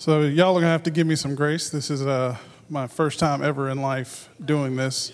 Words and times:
So, 0.00 0.22
y'all 0.22 0.52
are 0.52 0.52
going 0.52 0.62
to 0.62 0.68
have 0.68 0.84
to 0.84 0.90
give 0.90 1.06
me 1.06 1.14
some 1.14 1.34
grace. 1.34 1.68
This 1.68 1.90
is 1.90 2.00
uh, 2.00 2.34
my 2.70 2.86
first 2.86 3.18
time 3.18 3.42
ever 3.42 3.68
in 3.68 3.82
life 3.82 4.30
doing 4.42 4.74
this. 4.74 5.12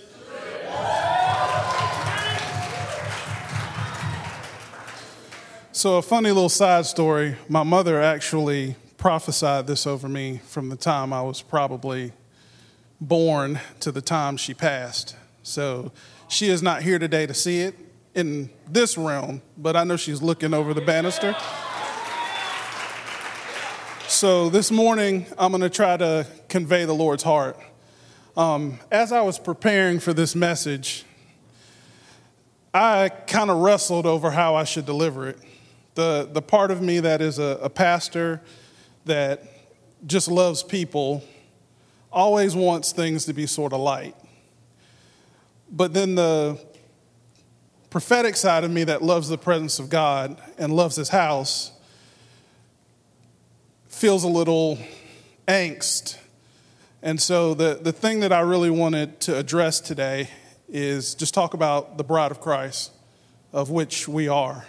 So, 5.72 5.96
a 5.96 6.03
funny 6.03 6.31
little 6.31 6.49
side 6.49 6.87
story 6.87 7.35
my 7.49 7.64
mother 7.64 8.01
actually 8.01 8.77
prophesied 8.96 9.67
this 9.67 9.88
over 9.88 10.09
me 10.09 10.41
from 10.46 10.69
the 10.69 10.77
time 10.77 11.13
I 11.13 11.21
was 11.21 11.42
probably 11.42 12.13
born 13.00 13.59
to 13.81 13.91
the 13.91 14.00
time 14.00 14.37
she 14.37 14.55
passed. 14.55 15.17
So, 15.42 15.91
she 16.28 16.48
is 16.48 16.62
not 16.62 16.82
here 16.82 17.00
today 17.00 17.27
to 17.27 17.34
see 17.34 17.62
it 17.62 17.74
in 18.14 18.50
this 18.68 18.96
realm, 18.96 19.42
but 19.59 19.74
I 19.74 19.82
know 19.82 19.96
she's 19.96 20.23
looking 20.23 20.55
over 20.55 20.73
the 20.73 20.80
banister. 20.80 21.34
So 24.16 24.48
this 24.48 24.70
morning, 24.70 25.27
I'm 25.37 25.51
going 25.51 25.61
to 25.61 25.69
try 25.69 25.95
to 25.95 26.27
convey 26.48 26.87
the 26.87 26.95
Lord's 26.95 27.23
heart. 27.23 27.61
Um, 28.34 28.79
as 28.91 29.12
I 29.12 29.20
was 29.20 29.39
preparing 29.39 30.01
for 30.01 30.15
this 30.15 30.34
message, 30.34 31.05
I 32.73 33.11
kind 33.11 33.51
of 33.51 33.59
wrestled 33.59 34.06
over 34.06 34.30
how 34.30 34.55
I 34.55 34.65
should 34.65 34.87
deliver 34.87 35.29
it. 35.29 35.39
The, 35.97 36.30
the 36.33 36.41
part 36.41 36.70
of 36.70 36.80
me 36.80 37.01
that 37.01 37.20
is 37.20 37.39
a, 37.39 37.59
a 37.61 37.69
pastor 37.69 38.41
that 39.05 39.42
just 40.06 40.28
loves 40.28 40.62
people 40.62 41.23
always 42.11 42.56
wants 42.56 42.92
things 42.92 43.27
to 43.27 43.34
be 43.34 43.47
sort 43.47 43.75
of 43.75 43.80
light. 43.80 44.17
But 45.70 45.92
then 45.92 46.14
the 46.14 46.59
prophetic 47.91 48.37
side 48.37 48.64
of 48.64 48.70
me 48.70 48.84
that 48.84 49.03
loves 49.03 49.28
the 49.28 49.37
presence 49.37 49.78
of 49.78 49.91
God 49.91 50.41
and 50.56 50.73
loves 50.73 50.97
his 50.97 51.11
house 51.11 51.73
feels 53.97 54.25
a 54.25 54.28
little 54.28 54.78
angst. 55.48 56.19
And 57.02 57.19
so, 57.19 57.55
the, 57.55 57.78
the 57.80 57.92
thing 57.92 58.20
that 58.20 58.30
I 58.30 58.41
really 58.41 58.69
wanted 58.69 59.20
to 59.20 59.39
address 59.39 59.80
today 59.80 60.28
is 60.69 61.14
just 61.14 61.33
talk 61.33 61.55
about 61.55 61.97
the 61.97 62.05
bride 62.05 62.30
of 62.30 62.39
Christ, 62.39 62.92
of 63.55 63.70
which 63.70 64.06
we 64.06 64.28
are. 64.28 64.67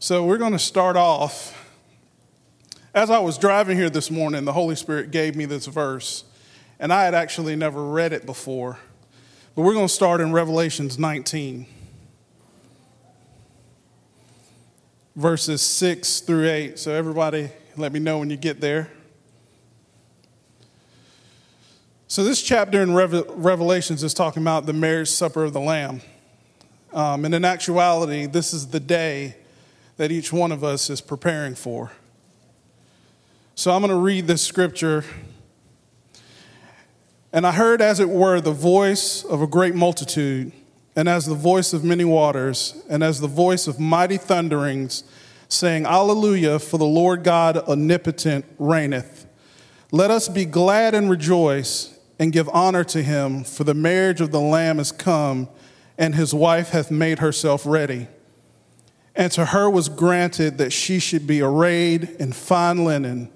So, 0.00 0.24
we're 0.24 0.38
going 0.38 0.50
to 0.50 0.58
start 0.58 0.96
off. 0.96 1.56
As 2.92 3.10
I 3.10 3.20
was 3.20 3.38
driving 3.38 3.76
here 3.76 3.90
this 3.90 4.10
morning, 4.10 4.44
the 4.44 4.54
Holy 4.54 4.74
Spirit 4.74 5.12
gave 5.12 5.36
me 5.36 5.44
this 5.44 5.66
verse, 5.66 6.24
and 6.80 6.92
I 6.92 7.04
had 7.04 7.14
actually 7.14 7.54
never 7.54 7.84
read 7.84 8.12
it 8.12 8.26
before. 8.26 8.80
But 9.54 9.62
we're 9.62 9.74
going 9.74 9.86
to 9.86 9.94
start 9.94 10.20
in 10.20 10.32
Revelations 10.32 10.98
19, 10.98 11.64
verses 15.14 15.62
6 15.62 16.20
through 16.20 16.48
8. 16.48 16.76
So, 16.76 16.92
everybody, 16.92 17.50
let 17.76 17.92
me 17.92 18.00
know 18.00 18.18
when 18.18 18.30
you 18.30 18.36
get 18.36 18.60
there. 18.60 18.90
So, 22.08 22.24
this 22.24 22.42
chapter 22.42 22.82
in 22.82 22.92
Revelations 22.92 24.02
is 24.02 24.12
talking 24.12 24.42
about 24.42 24.66
the 24.66 24.72
marriage 24.72 25.08
supper 25.08 25.44
of 25.44 25.52
the 25.52 25.60
Lamb. 25.60 26.00
Um, 26.92 27.24
and 27.24 27.32
in 27.34 27.44
actuality, 27.44 28.26
this 28.26 28.52
is 28.52 28.68
the 28.68 28.80
day 28.80 29.36
that 29.96 30.10
each 30.10 30.32
one 30.32 30.50
of 30.50 30.64
us 30.64 30.90
is 30.90 31.00
preparing 31.00 31.54
for. 31.54 31.92
So, 33.54 33.70
I'm 33.70 33.80
going 33.80 33.90
to 33.90 33.96
read 33.96 34.26
this 34.26 34.42
scripture. 34.42 35.04
And 37.32 37.46
I 37.46 37.52
heard, 37.52 37.80
as 37.80 38.00
it 38.00 38.08
were, 38.08 38.40
the 38.40 38.50
voice 38.50 39.22
of 39.22 39.40
a 39.40 39.46
great 39.46 39.76
multitude, 39.76 40.50
and 40.96 41.08
as 41.08 41.26
the 41.26 41.36
voice 41.36 41.72
of 41.72 41.84
many 41.84 42.04
waters, 42.04 42.82
and 42.88 43.04
as 43.04 43.20
the 43.20 43.28
voice 43.28 43.68
of 43.68 43.78
mighty 43.78 44.16
thunderings 44.16 45.04
saying, 45.50 45.84
Alleluia, 45.84 46.58
for 46.58 46.78
the 46.78 46.86
Lord 46.86 47.24
God 47.24 47.56
omnipotent 47.56 48.44
reigneth. 48.58 49.26
Let 49.92 50.10
us 50.10 50.28
be 50.28 50.44
glad 50.44 50.94
and 50.94 51.10
rejoice 51.10 51.98
and 52.18 52.32
give 52.32 52.48
honor 52.50 52.84
to 52.84 53.02
him, 53.02 53.42
for 53.44 53.64
the 53.64 53.74
marriage 53.74 54.20
of 54.20 54.30
the 54.30 54.40
Lamb 54.40 54.78
is 54.78 54.92
come, 54.92 55.48
and 55.98 56.14
his 56.14 56.32
wife 56.32 56.70
hath 56.70 56.90
made 56.90 57.18
herself 57.18 57.66
ready. 57.66 58.06
And 59.16 59.32
to 59.32 59.46
her 59.46 59.68
was 59.68 59.88
granted 59.88 60.58
that 60.58 60.72
she 60.72 61.00
should 61.00 61.26
be 61.26 61.42
arrayed 61.42 62.04
in 62.20 62.32
fine 62.32 62.84
linen, 62.84 63.30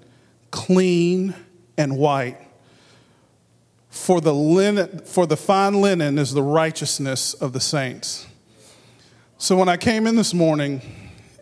clean 0.53 1.35
and 1.77 1.97
white. 1.99 2.39
For 3.91 4.21
the, 4.21 4.35
linen, 4.35 5.01
for 5.01 5.27
the 5.27 5.37
fine 5.37 5.81
linen 5.81 6.19
is 6.19 6.33
the 6.33 6.43
righteousness 6.43 7.35
of 7.35 7.53
the 7.53 7.61
saints. 7.61 8.27
So 9.37 9.57
when 9.57 9.69
I 9.69 9.77
came 9.77 10.07
in 10.07 10.15
this 10.15 10.33
morning, 10.33 10.81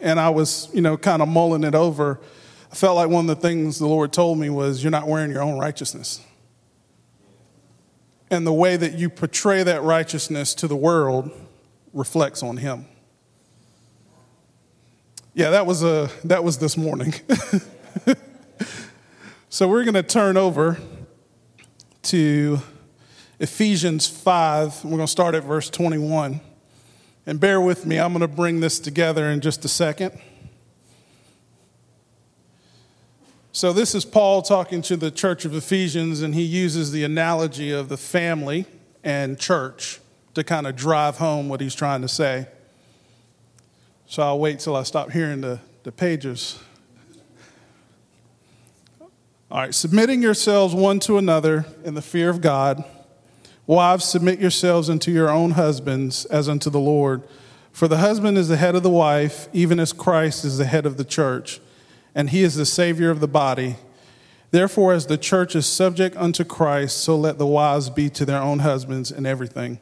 and 0.03 0.21
I 0.21 0.29
was, 0.31 0.69
you 0.75 0.83
know, 0.83 0.97
kind 0.97 1.23
of 1.23 1.29
mulling 1.29 1.65
it 1.65 1.75
over, 1.75 2.21
I 2.71 2.75
felt 2.75 2.97
like 2.97 3.09
one 3.09 3.29
of 3.31 3.41
the 3.41 3.49
things 3.49 3.79
the 3.79 3.87
Lord 3.87 4.13
told 4.13 4.39
me 4.39 4.51
was, 4.51 4.83
You're 4.83 4.91
not 4.91 5.07
wearing 5.07 5.31
your 5.31 5.43
own 5.43 5.59
righteousness. 5.59 6.21
And 8.31 8.47
the 8.47 8.53
way 8.53 8.77
that 8.77 8.95
you 8.95 9.09
portray 9.09 9.63
that 9.63 9.83
righteousness 9.83 10.55
to 10.55 10.67
the 10.67 10.77
world 10.77 11.31
reflects 11.93 12.43
on 12.43 12.57
Him. 12.57 12.87
Yeah, 15.35 15.51
that 15.51 15.67
was, 15.67 15.83
a, 15.83 16.11
that 16.25 16.43
was 16.43 16.59
this 16.59 16.77
morning. 16.77 17.15
so 19.49 19.69
we're 19.69 19.85
going 19.85 19.95
to 19.95 20.03
turn 20.03 20.37
over 20.37 20.79
to 22.03 22.59
Ephesians 23.39 24.09
5. 24.09 24.85
We're 24.85 24.91
going 24.91 25.01
to 25.03 25.07
start 25.07 25.35
at 25.35 25.45
verse 25.45 25.71
21. 25.71 26.41
And 27.25 27.39
bear 27.39 27.61
with 27.61 27.87
me, 27.87 27.99
I'm 27.99 28.13
going 28.13 28.21
to 28.21 28.29
bring 28.29 28.61
this 28.61 28.81
together 28.81 29.31
in 29.31 29.41
just 29.41 29.65
a 29.65 29.69
second. 29.69 30.21
So, 33.55 33.73
this 33.73 33.95
is 33.95 34.05
Paul 34.05 34.43
talking 34.43 34.81
to 34.83 34.97
the 34.97 35.11
church 35.11 35.45
of 35.45 35.55
Ephesians, 35.55 36.23
and 36.23 36.35
he 36.35 36.43
uses 36.43 36.91
the 36.91 37.05
analogy 37.05 37.71
of 37.71 37.91
the 37.91 37.99
family 37.99 38.65
and 39.05 39.39
church 39.39 40.01
to 40.35 40.43
kind 40.43 40.67
of 40.67 40.75
drive 40.75 41.19
home 41.19 41.51
what 41.51 41.61
he's 41.61 41.75
trying 41.75 42.01
to 42.01 42.09
say. 42.09 42.49
So, 44.07 44.23
I'll 44.23 44.39
wait 44.39 44.59
till 44.59 44.75
I 44.75 44.83
stop 44.85 45.13
hearing 45.13 45.43
the, 45.43 45.61
the 45.83 45.93
pages. 45.93 46.59
All 49.51 49.59
right, 49.59 49.75
submitting 49.75 50.23
yourselves 50.23 50.75
one 50.75 50.99
to 51.01 51.19
another 51.19 51.67
in 51.85 51.93
the 51.93 52.01
fear 52.01 52.31
of 52.31 52.41
God. 52.41 52.83
Wives, 53.67 54.05
submit 54.05 54.41
yourselves 54.41 54.91
unto 54.91 55.11
your 55.11 55.31
own 55.31 55.53
husbands 55.53 56.25
as 56.27 56.49
unto 56.49 56.69
the 56.69 56.81
Lord. 56.81 57.23
For 57.71 57.89
the 57.89 57.99
husband 57.99 58.37
is 58.37 58.49
the 58.49 58.57
head 58.57 58.75
of 58.75 58.83
the 58.83 58.91
wife, 58.91 59.49
even 59.53 59.79
as 59.79 59.93
Christ 59.93 60.45
is 60.45 60.59
the 60.59 60.65
head 60.65 60.85
of 60.85 60.97
the 60.97 61.05
church, 61.05 61.61
and 62.15 62.31
he 62.31 62.43
is 62.43 62.55
the 62.55 62.67
Savior 62.67 63.11
of 63.11 63.21
the 63.21 63.29
body. 63.29 63.77
Therefore, 64.51 64.93
as 64.93 65.07
the 65.07 65.17
church 65.17 65.57
is 65.57 65.67
subject 65.67 66.15
unto 66.17 66.45
Christ, 66.45 66.99
so 66.99 67.17
let 67.17 67.39
the 67.39 67.47
wives 67.47 67.89
be 67.89 68.11
to 68.11 68.27
their 68.27 68.43
own 68.43 68.59
husbands 68.59 69.11
in 69.11 69.25
everything. 69.25 69.81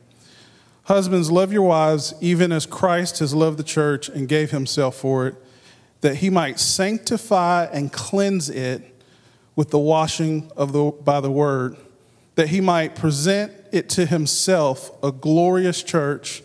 Husbands, 0.85 1.31
love 1.31 1.53
your 1.53 1.63
wives, 1.63 2.15
even 2.21 2.53
as 2.53 2.67
Christ 2.67 3.19
has 3.19 3.35
loved 3.35 3.59
the 3.59 3.65
church 3.65 4.09
and 4.09 4.29
gave 4.29 4.51
himself 4.51 4.95
for 4.95 5.27
it, 5.27 5.35
that 6.03 6.17
he 6.17 6.31
might 6.31 6.61
sanctify 6.61 7.65
and 7.73 7.93
cleanse 7.93 8.49
it 8.49 9.03
with 9.57 9.71
the 9.71 9.79
washing 9.79 10.51
of 10.57 10.73
the, 10.73 10.91
by 10.91 11.21
the 11.21 11.31
word, 11.31 11.77
that 12.35 12.49
he 12.49 12.61
might 12.61 12.95
present 12.95 13.53
it 13.73 13.89
to 13.91 14.07
himself 14.07 14.91
a 15.03 15.13
glorious 15.13 15.83
church, 15.83 16.43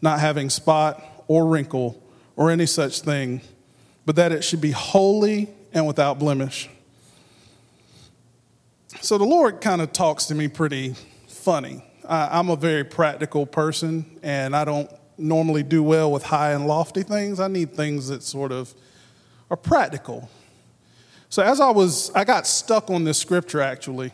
not 0.00 0.20
having 0.20 0.50
spot 0.50 1.02
or 1.28 1.46
wrinkle 1.46 2.02
or 2.36 2.50
any 2.50 2.66
such 2.66 3.00
thing, 3.00 3.40
but 4.06 4.16
that 4.16 4.32
it 4.32 4.42
should 4.42 4.60
be 4.60 4.70
holy 4.70 5.48
and 5.72 5.86
without 5.86 6.18
blemish. 6.18 6.68
So 9.00 9.18
the 9.18 9.24
Lord 9.24 9.60
kind 9.60 9.82
of 9.82 9.92
talks 9.92 10.26
to 10.26 10.34
me 10.34 10.48
pretty 10.48 10.94
funny. 11.28 11.84
I, 12.08 12.38
am 12.38 12.48
a 12.48 12.56
very 12.56 12.84
practical 12.84 13.44
person, 13.44 14.18
and 14.22 14.54
I 14.54 14.64
don't 14.64 14.90
normally 15.18 15.62
do 15.62 15.82
well 15.82 16.10
with 16.10 16.22
high 16.22 16.52
and 16.52 16.66
lofty 16.66 17.02
things. 17.02 17.40
I 17.40 17.48
need 17.48 17.74
things 17.74 18.08
that 18.08 18.22
sort 18.22 18.52
of 18.52 18.74
are 19.50 19.56
practical. 19.56 20.30
So 21.28 21.42
as 21.42 21.60
I 21.60 21.70
was, 21.70 22.10
I 22.14 22.24
got 22.24 22.46
stuck 22.46 22.90
on 22.90 23.04
this 23.04 23.18
scripture 23.18 23.60
actually, 23.60 24.12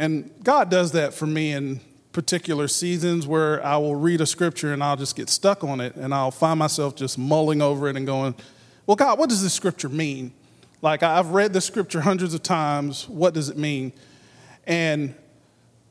and 0.00 0.30
God 0.42 0.70
does 0.70 0.92
that 0.92 1.12
for 1.12 1.26
me 1.26 1.52
in 1.52 1.78
particular 2.12 2.68
seasons 2.68 3.26
where 3.26 3.62
I 3.62 3.76
will 3.76 3.94
read 3.94 4.22
a 4.22 4.26
scripture 4.26 4.72
and 4.72 4.82
I'll 4.82 4.96
just 4.96 5.14
get 5.14 5.28
stuck 5.28 5.62
on 5.62 5.78
it 5.78 5.94
and 5.94 6.14
I'll 6.14 6.30
find 6.30 6.58
myself 6.58 6.96
just 6.96 7.18
mulling 7.18 7.60
over 7.60 7.86
it 7.86 7.96
and 7.98 8.06
going, 8.06 8.34
Well, 8.86 8.96
God, 8.96 9.18
what 9.18 9.28
does 9.28 9.42
this 9.42 9.52
scripture 9.52 9.90
mean? 9.90 10.32
Like, 10.80 11.02
I've 11.02 11.32
read 11.32 11.52
the 11.52 11.60
scripture 11.60 12.00
hundreds 12.00 12.32
of 12.32 12.42
times. 12.42 13.10
What 13.10 13.34
does 13.34 13.50
it 13.50 13.58
mean? 13.58 13.92
And 14.66 15.14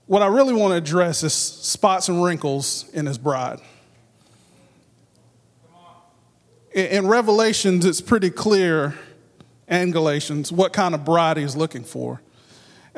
what 0.08 0.24
I 0.24 0.26
really 0.26 0.56
want 0.56 0.72
to 0.72 0.78
address 0.78 1.22
is 1.22 1.32
spots 1.32 2.10
and 2.10 2.24
wrinkles 2.24 2.90
in 2.94 3.06
his 3.06 3.20
bride. 3.20 3.60
In 6.74 7.06
Revelations, 7.06 7.86
it's 7.86 8.02
pretty 8.02 8.32
clear, 8.32 8.96
and 9.68 9.94
Galatians, 9.94 10.52
what 10.52 10.74
kind 10.74 10.96
of 10.96 11.06
bride 11.06 11.38
he's 11.38 11.56
looking 11.56 11.84
for. 11.84 12.22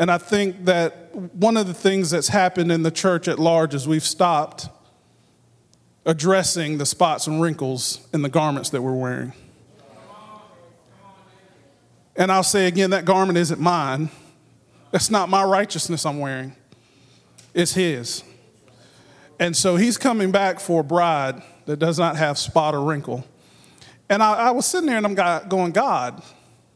And 0.01 0.09
I 0.09 0.17
think 0.17 0.65
that 0.65 1.15
one 1.15 1.57
of 1.57 1.67
the 1.67 1.75
things 1.75 2.09
that's 2.09 2.29
happened 2.29 2.71
in 2.71 2.81
the 2.81 2.89
church 2.89 3.27
at 3.27 3.37
large 3.37 3.75
is 3.75 3.87
we've 3.87 4.01
stopped 4.01 4.67
addressing 6.07 6.79
the 6.79 6.87
spots 6.87 7.27
and 7.27 7.39
wrinkles 7.39 8.07
in 8.11 8.23
the 8.23 8.27
garments 8.27 8.71
that 8.71 8.81
we're 8.81 8.95
wearing. 8.95 9.31
And 12.15 12.31
I'll 12.31 12.41
say 12.41 12.65
again, 12.65 12.89
that 12.89 13.05
garment 13.05 13.37
isn't 13.37 13.61
mine. 13.61 14.09
It's 14.91 15.11
not 15.11 15.29
my 15.29 15.43
righteousness 15.43 16.03
I'm 16.03 16.17
wearing, 16.17 16.55
it's 17.53 17.75
His. 17.75 18.23
And 19.39 19.55
so 19.55 19.75
He's 19.75 19.99
coming 19.99 20.31
back 20.31 20.59
for 20.59 20.81
a 20.81 20.83
bride 20.83 21.43
that 21.67 21.77
does 21.77 21.99
not 21.99 22.15
have 22.15 22.39
spot 22.39 22.73
or 22.73 22.83
wrinkle. 22.83 23.23
And 24.09 24.23
I, 24.23 24.33
I 24.33 24.49
was 24.49 24.65
sitting 24.65 24.87
there 24.87 24.97
and 24.97 25.05
I'm 25.05 25.47
going, 25.47 25.73
God, 25.73 26.23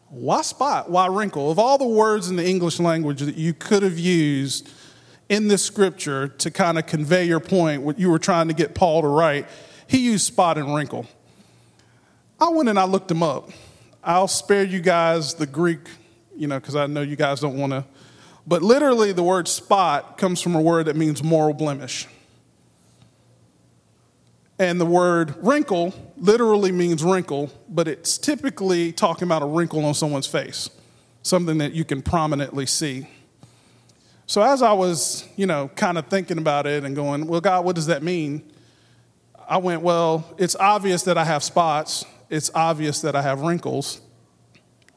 why 0.09 0.41
spot? 0.41 0.89
Why 0.89 1.07
wrinkle? 1.07 1.51
Of 1.51 1.59
all 1.59 1.77
the 1.77 1.87
words 1.87 2.29
in 2.29 2.35
the 2.35 2.47
English 2.47 2.79
language 2.79 3.21
that 3.21 3.35
you 3.35 3.53
could 3.53 3.83
have 3.83 3.97
used 3.99 4.69
in 5.29 5.47
this 5.47 5.63
scripture 5.63 6.27
to 6.27 6.51
kind 6.51 6.77
of 6.77 6.85
convey 6.85 7.25
your 7.25 7.39
point, 7.39 7.81
what 7.81 7.99
you 7.99 8.09
were 8.09 8.19
trying 8.19 8.47
to 8.47 8.53
get 8.53 8.75
Paul 8.75 9.01
to 9.01 9.07
write, 9.07 9.47
he 9.87 9.99
used 9.99 10.25
spot 10.25 10.57
and 10.57 10.73
wrinkle. 10.75 11.05
I 12.39 12.49
went 12.49 12.69
and 12.69 12.77
I 12.77 12.83
looked 12.83 13.09
him 13.09 13.23
up. 13.23 13.49
I'll 14.03 14.27
spare 14.27 14.63
you 14.63 14.79
guys 14.79 15.33
the 15.33 15.47
Greek, 15.47 15.79
you 16.35 16.47
know, 16.47 16.59
because 16.59 16.75
I 16.75 16.85
know 16.85 17.01
you 17.01 17.15
guys 17.15 17.39
don't 17.39 17.57
want 17.57 17.71
to. 17.71 17.85
But 18.45 18.61
literally, 18.61 19.11
the 19.11 19.23
word 19.23 19.47
spot 19.47 20.19
comes 20.19 20.41
from 20.41 20.53
a 20.53 20.61
word 20.61 20.85
that 20.85 20.95
means 20.95 21.23
moral 21.23 21.53
blemish. 21.53 22.07
And 24.57 24.79
the 24.79 24.85
word 24.85 25.35
wrinkle 25.43 25.93
literally 26.17 26.71
means 26.71 27.03
wrinkle, 27.03 27.51
but 27.67 27.87
it's 27.87 28.17
typically 28.17 28.93
talking 28.93 29.27
about 29.27 29.41
a 29.41 29.45
wrinkle 29.45 29.83
on 29.83 29.93
someone's 29.93 30.27
face, 30.27 30.69
something 31.23 31.57
that 31.57 31.73
you 31.73 31.83
can 31.83 32.01
prominently 32.01 32.65
see. 32.65 33.07
So 34.27 34.41
as 34.41 34.61
I 34.61 34.71
was, 34.71 35.27
you 35.35 35.45
know, 35.45 35.69
kind 35.75 35.97
of 35.97 36.07
thinking 36.07 36.37
about 36.37 36.65
it 36.65 36.83
and 36.83 36.95
going, 36.95 37.27
well, 37.27 37.41
God, 37.41 37.65
what 37.65 37.75
does 37.75 37.87
that 37.87 38.01
mean? 38.01 38.49
I 39.47 39.57
went, 39.57 39.81
well, 39.81 40.25
it's 40.37 40.55
obvious 40.55 41.03
that 41.03 41.17
I 41.17 41.25
have 41.25 41.43
spots. 41.43 42.05
It's 42.29 42.49
obvious 42.55 43.01
that 43.01 43.15
I 43.15 43.21
have 43.21 43.41
wrinkles. 43.41 44.01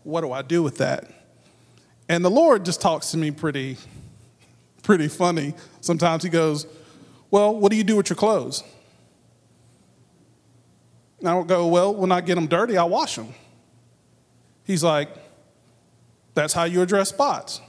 What 0.04 0.22
do 0.22 0.32
I 0.32 0.42
do 0.42 0.62
with 0.62 0.78
that? 0.78 1.10
And 2.08 2.24
the 2.24 2.30
Lord 2.30 2.64
just 2.64 2.80
talks 2.80 3.10
to 3.10 3.18
me 3.18 3.32
pretty, 3.32 3.76
pretty 4.82 5.08
funny. 5.08 5.54
Sometimes 5.82 6.22
He 6.22 6.30
goes, 6.30 6.66
well, 7.30 7.54
what 7.54 7.70
do 7.70 7.76
you 7.76 7.84
do 7.84 7.96
with 7.96 8.08
your 8.08 8.16
clothes? 8.16 8.62
And 11.18 11.28
I 11.28 11.34
would 11.34 11.48
go, 11.48 11.66
Well, 11.66 11.94
when 11.94 12.12
I 12.12 12.20
get 12.20 12.34
them 12.36 12.46
dirty, 12.46 12.76
I 12.76 12.84
wash 12.84 13.16
them. 13.16 13.34
He's 14.64 14.84
like, 14.84 15.08
That's 16.34 16.52
how 16.52 16.64
you 16.64 16.82
address 16.82 17.08
spots. 17.08 17.60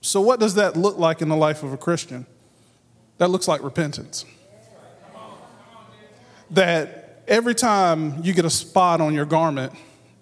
So, 0.00 0.20
what 0.20 0.40
does 0.40 0.54
that 0.54 0.76
look 0.76 0.98
like 0.98 1.22
in 1.22 1.28
the 1.28 1.36
life 1.36 1.62
of 1.62 1.72
a 1.72 1.76
Christian? 1.76 2.26
That 3.18 3.30
looks 3.30 3.48
like 3.48 3.62
repentance. 3.62 4.24
That 6.50 7.22
every 7.26 7.54
time 7.54 8.22
you 8.22 8.32
get 8.32 8.44
a 8.44 8.50
spot 8.50 9.00
on 9.00 9.12
your 9.12 9.26
garment, 9.26 9.72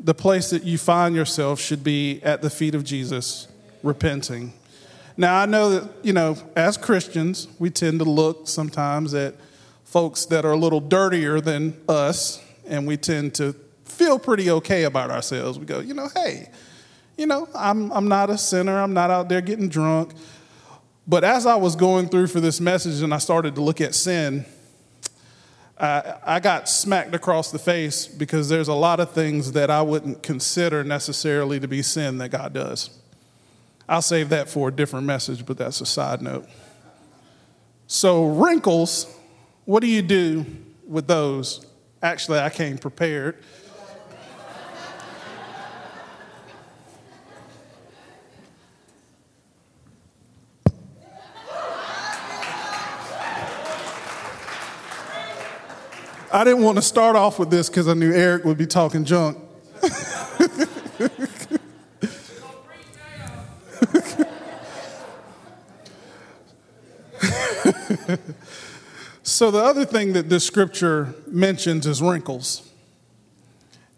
the 0.00 0.14
place 0.14 0.50
that 0.50 0.64
you 0.64 0.78
find 0.78 1.14
yourself 1.14 1.60
should 1.60 1.84
be 1.84 2.20
at 2.22 2.42
the 2.42 2.50
feet 2.50 2.74
of 2.74 2.84
Jesus, 2.84 3.48
repenting. 3.82 4.52
Now, 5.16 5.40
I 5.40 5.46
know 5.46 5.70
that, 5.70 5.90
you 6.02 6.12
know, 6.12 6.36
as 6.54 6.76
Christians, 6.76 7.48
we 7.58 7.70
tend 7.70 8.00
to 8.00 8.04
look 8.04 8.48
sometimes 8.48 9.14
at 9.14 9.34
folks 9.84 10.26
that 10.26 10.44
are 10.44 10.52
a 10.52 10.56
little 10.56 10.80
dirtier 10.80 11.40
than 11.40 11.80
us 11.88 12.42
and 12.68 12.86
we 12.86 12.96
tend 12.96 13.34
to 13.36 13.54
feel 13.84 14.18
pretty 14.18 14.50
okay 14.50 14.84
about 14.84 15.10
ourselves. 15.10 15.58
We 15.58 15.66
go, 15.66 15.80
you 15.80 15.94
know, 15.94 16.08
hey, 16.14 16.50
you 17.16 17.26
know, 17.26 17.48
I'm, 17.54 17.90
I'm 17.92 18.08
not 18.08 18.30
a 18.30 18.38
sinner, 18.38 18.78
I'm 18.78 18.92
not 18.92 19.10
out 19.10 19.28
there 19.28 19.40
getting 19.40 19.68
drunk. 19.68 20.12
But 21.06 21.24
as 21.24 21.46
I 21.46 21.54
was 21.54 21.76
going 21.76 22.08
through 22.08 22.26
for 22.26 22.40
this 22.40 22.60
message 22.60 23.02
and 23.02 23.14
I 23.14 23.18
started 23.18 23.54
to 23.54 23.60
look 23.60 23.80
at 23.80 23.94
sin, 23.94 24.44
I, 25.78 26.14
I 26.24 26.40
got 26.40 26.68
smacked 26.68 27.14
across 27.14 27.50
the 27.50 27.58
face 27.58 28.06
because 28.06 28.48
there's 28.48 28.68
a 28.68 28.74
lot 28.74 28.98
of 28.98 29.12
things 29.12 29.52
that 29.52 29.70
I 29.70 29.82
wouldn't 29.82 30.22
consider 30.22 30.82
necessarily 30.82 31.60
to 31.60 31.68
be 31.68 31.82
sin 31.82 32.18
that 32.18 32.30
God 32.30 32.54
does. 32.54 32.90
I'll 33.88 34.02
save 34.02 34.30
that 34.30 34.48
for 34.48 34.68
a 34.68 34.72
different 34.72 35.06
message, 35.06 35.46
but 35.46 35.58
that's 35.58 35.80
a 35.80 35.86
side 35.86 36.22
note. 36.22 36.48
So, 37.86 38.26
wrinkles, 38.26 39.14
what 39.64 39.80
do 39.80 39.86
you 39.86 40.02
do 40.02 40.44
with 40.88 41.06
those? 41.06 41.65
Actually, 42.06 42.38
I 42.38 42.50
came 42.50 42.78
prepared. 42.78 43.34
I 56.32 56.44
didn't 56.44 56.62
want 56.62 56.76
to 56.76 56.82
start 56.82 57.16
off 57.16 57.40
with 57.40 57.50
this 57.50 57.68
because 57.68 57.88
I 57.88 57.94
knew 57.94 58.12
Eric 58.12 58.44
would 58.44 58.56
be 58.56 58.68
talking 58.68 59.04
junk. 59.04 59.45
So, 69.36 69.50
the 69.50 69.62
other 69.62 69.84
thing 69.84 70.14
that 70.14 70.30
this 70.30 70.46
scripture 70.46 71.14
mentions 71.26 71.86
is 71.86 72.00
wrinkles. 72.00 72.72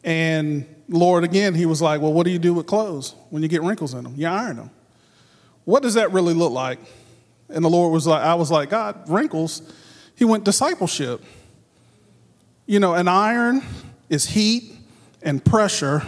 And 0.03 0.67
Lord, 0.89 1.23
again, 1.23 1.55
he 1.55 1.65
was 1.65 1.81
like, 1.81 2.01
Well, 2.01 2.13
what 2.13 2.25
do 2.25 2.33
you 2.33 2.41
do 2.41 2.53
with 2.53 2.67
clothes 2.67 3.15
when 3.31 3.45
you 3.45 3.49
get 3.49 3.63
wrinkles 3.63 3.95
in 3.95 4.03
them? 4.03 4.15
You 4.17 4.27
iron 4.27 4.57
them. 4.57 4.71
What 5.65 5.85
does 5.85 5.95
that 5.95 6.11
really 6.11 6.35
look 6.35 6.51
like? 6.51 6.81
And 7.49 7.65
the 7.65 7.71
Lord 7.71 7.93
was 7.93 8.05
like, 8.05 8.21
I 8.21 8.35
was 8.35 8.51
like, 8.51 8.71
God, 8.71 9.09
wrinkles. 9.09 9.63
He 10.17 10.25
went 10.25 10.43
discipleship. 10.43 11.23
You 12.67 12.81
know, 12.81 12.95
an 12.95 13.07
iron 13.07 13.63
is 14.09 14.31
heat 14.31 14.75
and 15.23 15.45
pressure 15.45 16.03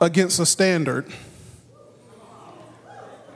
against 0.00 0.40
a 0.40 0.46
standard. 0.46 1.12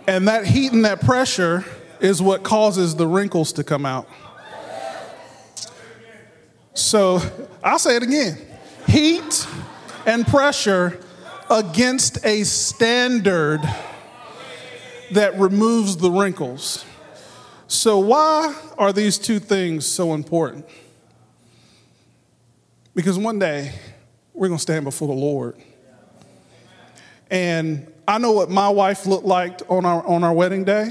And 0.07 0.29
that 0.29 0.47
heat 0.47 0.73
and 0.73 0.87
that 0.87 1.03
pressure 1.03 1.67
is 2.01 2.23
what 2.23 2.43
causes 2.43 2.97
the 2.97 3.07
wrinkles 3.07 3.53
to 3.53 3.65
come 3.65 3.85
out. 3.85 4.09
So 6.75 7.21
I'll 7.63 7.79
say 7.79 7.97
it 7.97 8.03
again 8.03 8.39
heat 8.87 9.47
and 10.07 10.27
pressure 10.27 10.99
against 11.49 12.25
a 12.25 12.45
standard 12.45 13.61
that 15.13 15.39
removes 15.39 15.97
the 15.97 16.11
wrinkles. 16.11 16.85
So, 17.67 17.99
why 17.99 18.55
are 18.79 18.93
these 18.93 19.19
two 19.19 19.39
things 19.39 19.87
so 19.87 20.15
important? 20.15 20.67
Because 22.95 23.19
one 23.19 23.39
day 23.39 23.73
we're 24.35 24.49
going 24.49 24.59
to 24.59 24.63
stand 24.63 24.85
before 24.85 25.09
the 25.09 25.15
Lord. 25.15 25.57
And 27.31 27.93
I 28.09 28.19
know 28.19 28.33
what 28.33 28.51
my 28.51 28.69
wife 28.69 29.07
looked 29.07 29.25
like 29.25 29.61
on 29.69 29.85
our, 29.85 30.05
on 30.05 30.25
our 30.25 30.33
wedding 30.33 30.65
day. 30.65 30.91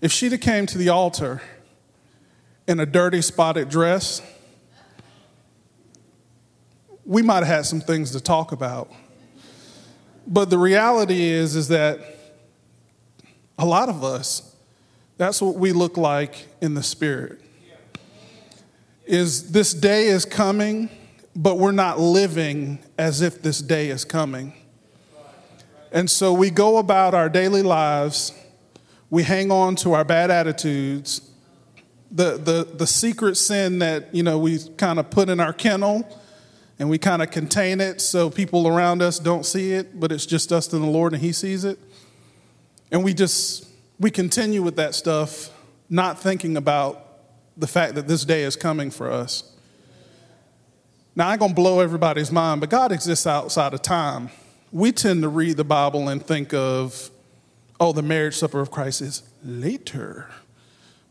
If 0.00 0.10
she'd 0.10 0.32
have 0.32 0.40
came 0.40 0.66
to 0.66 0.78
the 0.78 0.88
altar 0.88 1.40
in 2.66 2.80
a 2.80 2.86
dirty, 2.86 3.22
spotted 3.22 3.68
dress, 3.68 4.20
we 7.06 7.22
might 7.22 7.36
have 7.36 7.46
had 7.46 7.66
some 7.66 7.80
things 7.80 8.10
to 8.10 8.20
talk 8.20 8.52
about. 8.52 8.90
But 10.26 10.50
the 10.50 10.58
reality 10.58 11.22
is, 11.22 11.54
is 11.54 11.68
that 11.68 12.00
a 13.58 13.64
lot 13.64 13.88
of 13.88 14.02
us, 14.02 14.54
that's 15.16 15.40
what 15.40 15.54
we 15.54 15.72
look 15.72 15.96
like 15.96 16.48
in 16.60 16.74
the 16.74 16.82
spirit. 16.82 17.40
Is 19.06 19.52
this 19.52 19.72
day 19.72 20.08
is 20.08 20.24
coming, 20.24 20.90
but 21.36 21.58
we're 21.58 21.70
not 21.70 22.00
living 22.00 22.80
as 22.98 23.20
if 23.22 23.40
this 23.40 23.62
day 23.62 23.88
is 23.88 24.04
coming. 24.04 24.52
And 25.92 26.10
so 26.10 26.32
we 26.32 26.50
go 26.50 26.78
about 26.78 27.14
our 27.14 27.28
daily 27.28 27.62
lives, 27.62 28.32
we 29.10 29.22
hang 29.22 29.52
on 29.52 29.76
to 29.76 29.92
our 29.92 30.04
bad 30.04 30.32
attitudes, 30.32 31.20
the, 32.10 32.36
the, 32.36 32.68
the 32.74 32.86
secret 32.86 33.36
sin 33.36 33.78
that, 33.78 34.12
you 34.12 34.24
know, 34.24 34.38
we 34.38 34.58
kind 34.76 34.98
of 34.98 35.08
put 35.08 35.28
in 35.28 35.38
our 35.38 35.52
kennel 35.52 36.04
and 36.78 36.90
we 36.90 36.98
kind 36.98 37.22
of 37.22 37.30
contain 37.30 37.80
it 37.80 38.00
so 38.00 38.28
people 38.28 38.68
around 38.68 39.02
us 39.02 39.18
don't 39.18 39.46
see 39.46 39.72
it, 39.72 39.98
but 39.98 40.12
it's 40.12 40.26
just 40.26 40.52
us 40.52 40.72
and 40.72 40.82
the 40.82 40.88
Lord 40.88 41.12
and 41.12 41.22
He 41.22 41.32
sees 41.32 41.64
it. 41.64 41.78
And 42.92 43.02
we 43.02 43.14
just, 43.14 43.68
we 43.98 44.10
continue 44.10 44.62
with 44.62 44.76
that 44.76 44.94
stuff, 44.94 45.50
not 45.88 46.20
thinking 46.20 46.56
about 46.56 47.02
the 47.56 47.66
fact 47.66 47.94
that 47.94 48.06
this 48.06 48.24
day 48.24 48.42
is 48.42 48.56
coming 48.56 48.90
for 48.90 49.10
us. 49.10 49.52
Now, 51.14 51.30
I'm 51.30 51.38
going 51.38 51.52
to 51.52 51.54
blow 51.54 51.80
everybody's 51.80 52.30
mind, 52.30 52.60
but 52.60 52.68
God 52.68 52.92
exists 52.92 53.26
outside 53.26 53.72
of 53.72 53.80
time. 53.80 54.28
We 54.70 54.92
tend 54.92 55.22
to 55.22 55.30
read 55.30 55.56
the 55.56 55.64
Bible 55.64 56.10
and 56.10 56.24
think 56.24 56.52
of, 56.52 57.10
oh, 57.80 57.92
the 57.92 58.02
marriage 58.02 58.36
supper 58.36 58.60
of 58.60 58.70
Christ 58.70 59.00
is 59.00 59.22
later. 59.42 60.28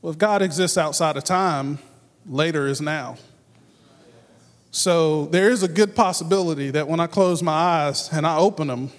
Well, 0.03 0.11
if 0.11 0.19
God 0.19 0.43
exists 0.43 0.77
outside 0.77 1.17
of 1.17 1.23
time, 1.23 1.79
later 2.27 2.67
is 2.67 2.81
now. 2.81 3.17
So 4.75 5.27
there 5.27 5.51
is 5.51 5.63
a 5.63 5.69
good 5.69 5.95
possibility 5.95 6.69
that 6.71 6.89
when 6.89 6.99
I 6.99 7.07
close 7.07 7.41
my 7.41 7.53
eyes 7.53 8.09
and 8.11 8.27
I 8.27 8.35
open 8.35 8.67
them, 8.67 8.91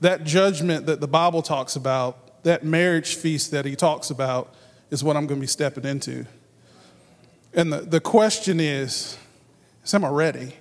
that 0.00 0.22
judgment 0.22 0.86
that 0.86 1.00
the 1.00 1.08
Bible 1.08 1.42
talks 1.42 1.74
about, 1.74 2.44
that 2.44 2.62
marriage 2.62 3.16
feast 3.16 3.50
that 3.50 3.64
he 3.64 3.74
talks 3.74 4.10
about, 4.10 4.54
is 4.88 5.02
what 5.02 5.16
I'm 5.16 5.26
going 5.26 5.40
to 5.40 5.42
be 5.42 5.48
stepping 5.48 5.84
into. 5.84 6.26
And 7.52 7.72
the, 7.72 7.78
the 7.78 7.98
question 7.98 8.60
is, 8.60 9.18
is 9.82 9.94
am 9.94 10.04
I 10.04 10.10
ready? 10.10 10.54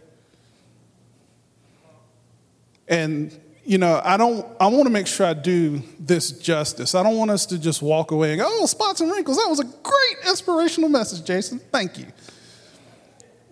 And 2.87 3.39
you 3.65 3.77
know, 3.77 4.01
I 4.03 4.17
don't, 4.17 4.47
I 4.59 4.65
want 4.65 4.85
to 4.85 4.91
make 4.91 5.05
sure 5.05 5.27
I 5.27 5.35
do 5.35 5.83
this 5.99 6.31
justice. 6.31 6.95
I 6.95 7.03
don't 7.03 7.17
want 7.17 7.29
us 7.29 7.45
to 7.47 7.59
just 7.59 7.83
walk 7.83 8.09
away 8.09 8.31
and 8.31 8.41
go, 8.41 8.47
oh, 8.49 8.65
spots 8.65 8.99
and 8.99 9.11
wrinkles. 9.11 9.37
That 9.37 9.47
was 9.47 9.59
a 9.59 9.63
great 9.63 10.27
inspirational 10.27 10.89
message, 10.89 11.23
Jason. 11.23 11.59
Thank 11.71 11.99
you. 11.99 12.07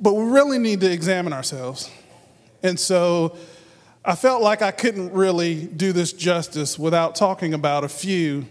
But 0.04 0.16
we 0.16 0.26
really 0.26 0.60
need 0.60 0.82
to 0.82 0.92
examine 0.92 1.32
ourselves. 1.32 1.90
And 2.62 2.78
so 2.78 3.38
I 4.04 4.16
felt 4.16 4.42
like 4.42 4.62
I 4.62 4.72
couldn't 4.72 5.14
really 5.14 5.66
do 5.66 5.94
this 5.94 6.12
justice 6.12 6.78
without 6.78 7.16
talking 7.16 7.54
about 7.54 7.86
a 7.86 7.90
few 7.90 8.46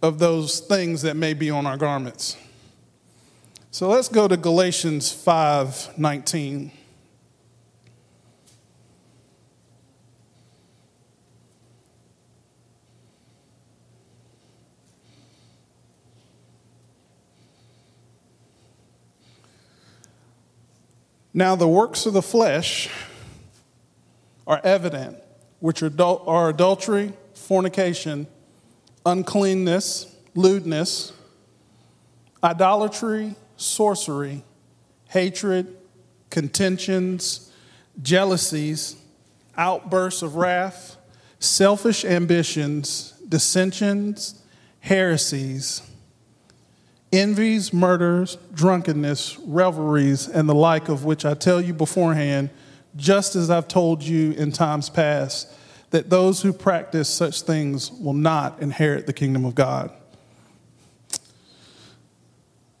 of 0.00 0.18
those 0.18 0.60
things 0.60 1.02
that 1.02 1.14
may 1.14 1.34
be 1.34 1.50
on 1.50 1.66
our 1.66 1.76
garments. 1.76 2.38
So 3.70 3.90
let's 3.90 4.08
go 4.08 4.26
to 4.28 4.38
Galatians 4.38 5.12
5 5.12 5.98
19. 5.98 6.72
Now, 21.36 21.54
the 21.54 21.68
works 21.68 22.06
of 22.06 22.14
the 22.14 22.22
flesh 22.22 22.88
are 24.46 24.58
evident, 24.64 25.18
which 25.60 25.82
are, 25.82 25.90
adul- 25.90 26.26
are 26.26 26.48
adultery, 26.48 27.12
fornication, 27.34 28.26
uncleanness, 29.04 30.16
lewdness, 30.34 31.12
idolatry, 32.42 33.34
sorcery, 33.58 34.44
hatred, 35.10 35.76
contentions, 36.30 37.52
jealousies, 38.00 38.96
outbursts 39.58 40.22
of 40.22 40.36
wrath, 40.36 40.96
selfish 41.38 42.02
ambitions, 42.06 43.12
dissensions, 43.28 44.40
heresies 44.80 45.82
envies, 47.18 47.72
murders, 47.72 48.38
drunkenness, 48.54 49.38
revelries, 49.46 50.28
and 50.28 50.48
the 50.48 50.54
like 50.54 50.88
of 50.88 51.04
which 51.04 51.24
I 51.24 51.34
tell 51.34 51.60
you 51.60 51.72
beforehand, 51.72 52.50
just 52.96 53.36
as 53.36 53.50
I've 53.50 53.68
told 53.68 54.02
you 54.02 54.32
in 54.32 54.52
times 54.52 54.88
past, 54.88 55.52
that 55.90 56.10
those 56.10 56.42
who 56.42 56.52
practice 56.52 57.08
such 57.08 57.42
things 57.42 57.90
will 57.92 58.12
not 58.12 58.60
inherit 58.60 59.06
the 59.06 59.12
kingdom 59.12 59.44
of 59.44 59.54
God. 59.54 59.92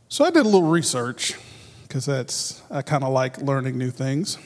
So 0.08 0.24
I 0.24 0.30
did 0.30 0.40
a 0.40 0.48
little 0.48 0.62
research 0.62 1.34
because 1.82 2.06
that's 2.06 2.62
I 2.70 2.82
kind 2.82 3.04
of 3.04 3.12
like 3.12 3.38
learning 3.38 3.78
new 3.78 3.90
things. 3.90 4.38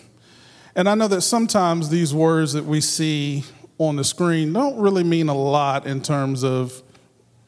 And 0.74 0.88
I 0.88 0.94
know 0.94 1.08
that 1.08 1.22
sometimes 1.22 1.88
these 1.88 2.14
words 2.14 2.52
that 2.52 2.64
we 2.64 2.80
see 2.80 3.44
on 3.78 3.96
the 3.96 4.04
screen 4.04 4.52
don't 4.52 4.78
really 4.78 5.04
mean 5.04 5.28
a 5.28 5.34
lot 5.34 5.86
in 5.86 6.02
terms 6.02 6.44
of 6.44 6.82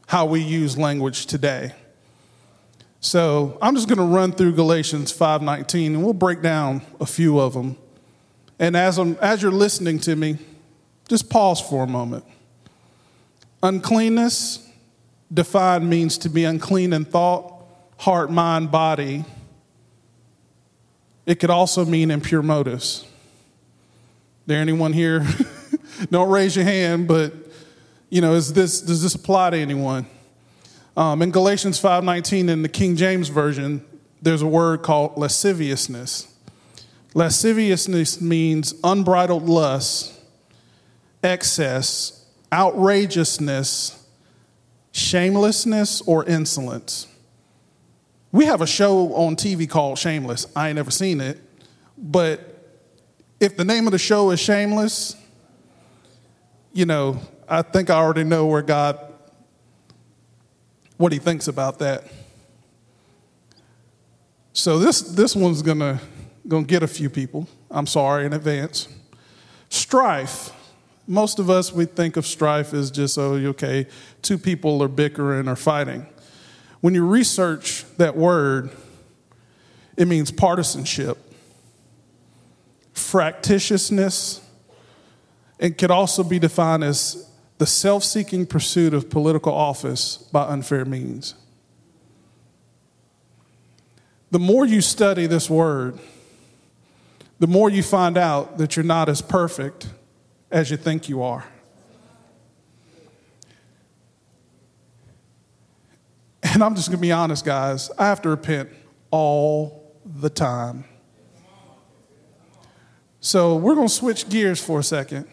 how 0.06 0.26
we 0.26 0.40
use 0.40 0.76
language 0.76 1.26
today. 1.26 1.72
So 3.04 3.58
I'm 3.60 3.74
just 3.74 3.88
going 3.88 3.98
to 3.98 4.04
run 4.04 4.30
through 4.30 4.52
Galatians 4.52 5.12
5:19, 5.12 5.86
and 5.88 6.04
we'll 6.04 6.12
break 6.12 6.40
down 6.40 6.82
a 7.00 7.04
few 7.04 7.40
of 7.40 7.52
them. 7.52 7.76
And 8.60 8.76
as, 8.76 8.96
I'm, 8.96 9.16
as 9.20 9.42
you're 9.42 9.50
listening 9.50 9.98
to 10.00 10.14
me, 10.14 10.38
just 11.08 11.28
pause 11.28 11.60
for 11.60 11.82
a 11.82 11.86
moment. 11.88 12.24
Uncleanness, 13.60 14.64
defined, 15.34 15.90
means 15.90 16.16
to 16.18 16.28
be 16.28 16.44
unclean 16.44 16.92
in 16.92 17.04
thought, 17.04 17.64
heart, 17.98 18.30
mind, 18.30 18.70
body. 18.70 19.24
It 21.26 21.40
could 21.40 21.50
also 21.50 21.84
mean 21.84 22.12
impure 22.12 22.42
motives. 22.42 23.04
There 24.46 24.60
anyone 24.60 24.92
here? 24.92 25.26
Don't 26.12 26.30
raise 26.30 26.54
your 26.54 26.64
hand, 26.64 27.08
but 27.08 27.32
you 28.10 28.20
know, 28.20 28.34
is 28.34 28.52
this 28.52 28.80
does 28.80 29.02
this 29.02 29.16
apply 29.16 29.50
to 29.50 29.56
anyone? 29.56 30.06
Um, 30.96 31.22
in 31.22 31.30
Galatians 31.30 31.80
5:19 31.80 32.50
in 32.50 32.62
the 32.62 32.68
King 32.68 32.96
James 32.96 33.28
version, 33.28 33.84
there's 34.20 34.42
a 34.42 34.46
word 34.46 34.82
called 34.82 35.16
lasciviousness. 35.16 36.28
Lasciviousness 37.14 38.20
means 38.20 38.74
unbridled 38.84 39.48
lust, 39.48 40.12
excess, 41.22 42.24
outrageousness, 42.52 44.04
shamelessness, 44.92 46.02
or 46.02 46.24
insolence. 46.24 47.06
We 48.30 48.46
have 48.46 48.60
a 48.60 48.66
show 48.66 49.14
on 49.14 49.36
TV 49.36 49.68
called 49.68 49.98
Shameless. 49.98 50.46
I 50.56 50.68
ain't 50.68 50.76
never 50.76 50.90
seen 50.90 51.20
it, 51.20 51.38
but 51.98 52.70
if 53.40 53.56
the 53.56 53.64
name 53.64 53.86
of 53.86 53.92
the 53.92 53.98
show 53.98 54.30
is 54.30 54.40
Shameless, 54.40 55.16
you 56.72 56.86
know, 56.86 57.20
I 57.48 57.62
think 57.62 57.90
I 57.90 57.96
already 57.96 58.24
know 58.24 58.46
where 58.46 58.62
God 58.62 58.98
what 61.02 61.10
he 61.10 61.18
thinks 61.18 61.48
about 61.48 61.80
that. 61.80 62.04
So 64.52 64.78
this 64.78 65.00
this 65.00 65.34
one's 65.34 65.60
gonna 65.60 66.00
gonna 66.46 66.64
get 66.64 66.84
a 66.84 66.86
few 66.86 67.10
people. 67.10 67.48
I'm 67.72 67.88
sorry 67.88 68.24
in 68.24 68.32
advance. 68.32 68.86
Strife. 69.68 70.52
Most 71.08 71.40
of 71.40 71.50
us 71.50 71.72
we 71.72 71.86
think 71.86 72.16
of 72.16 72.24
strife 72.24 72.72
as 72.72 72.92
just 72.92 73.18
oh 73.18 73.34
okay, 73.34 73.88
two 74.22 74.38
people 74.38 74.80
are 74.80 74.86
bickering 74.86 75.48
or 75.48 75.56
fighting. 75.56 76.06
When 76.82 76.94
you 76.94 77.04
research 77.04 77.84
that 77.96 78.16
word, 78.16 78.70
it 79.96 80.06
means 80.06 80.30
partisanship, 80.30 81.18
fractiousness. 82.92 84.40
and 85.58 85.76
could 85.76 85.90
also 85.90 86.22
be 86.22 86.38
defined 86.38 86.84
as 86.84 87.28
the 87.62 87.66
self 87.66 88.02
seeking 88.02 88.44
pursuit 88.44 88.92
of 88.92 89.08
political 89.08 89.52
office 89.52 90.16
by 90.16 90.42
unfair 90.42 90.84
means. 90.84 91.36
The 94.32 94.40
more 94.40 94.66
you 94.66 94.80
study 94.80 95.26
this 95.26 95.48
word, 95.48 95.96
the 97.38 97.46
more 97.46 97.70
you 97.70 97.84
find 97.84 98.18
out 98.18 98.58
that 98.58 98.74
you're 98.74 98.84
not 98.84 99.08
as 99.08 99.22
perfect 99.22 99.86
as 100.50 100.72
you 100.72 100.76
think 100.76 101.08
you 101.08 101.22
are. 101.22 101.44
And 106.42 106.64
I'm 106.64 106.74
just 106.74 106.88
going 106.88 106.98
to 106.98 107.00
be 107.00 107.12
honest, 107.12 107.44
guys, 107.44 107.92
I 107.96 108.06
have 108.06 108.22
to 108.22 108.28
repent 108.28 108.70
all 109.12 109.94
the 110.04 110.30
time. 110.30 110.84
So 113.20 113.54
we're 113.54 113.76
going 113.76 113.86
to 113.86 113.94
switch 113.94 114.28
gears 114.28 114.60
for 114.60 114.80
a 114.80 114.82
second 114.82 115.28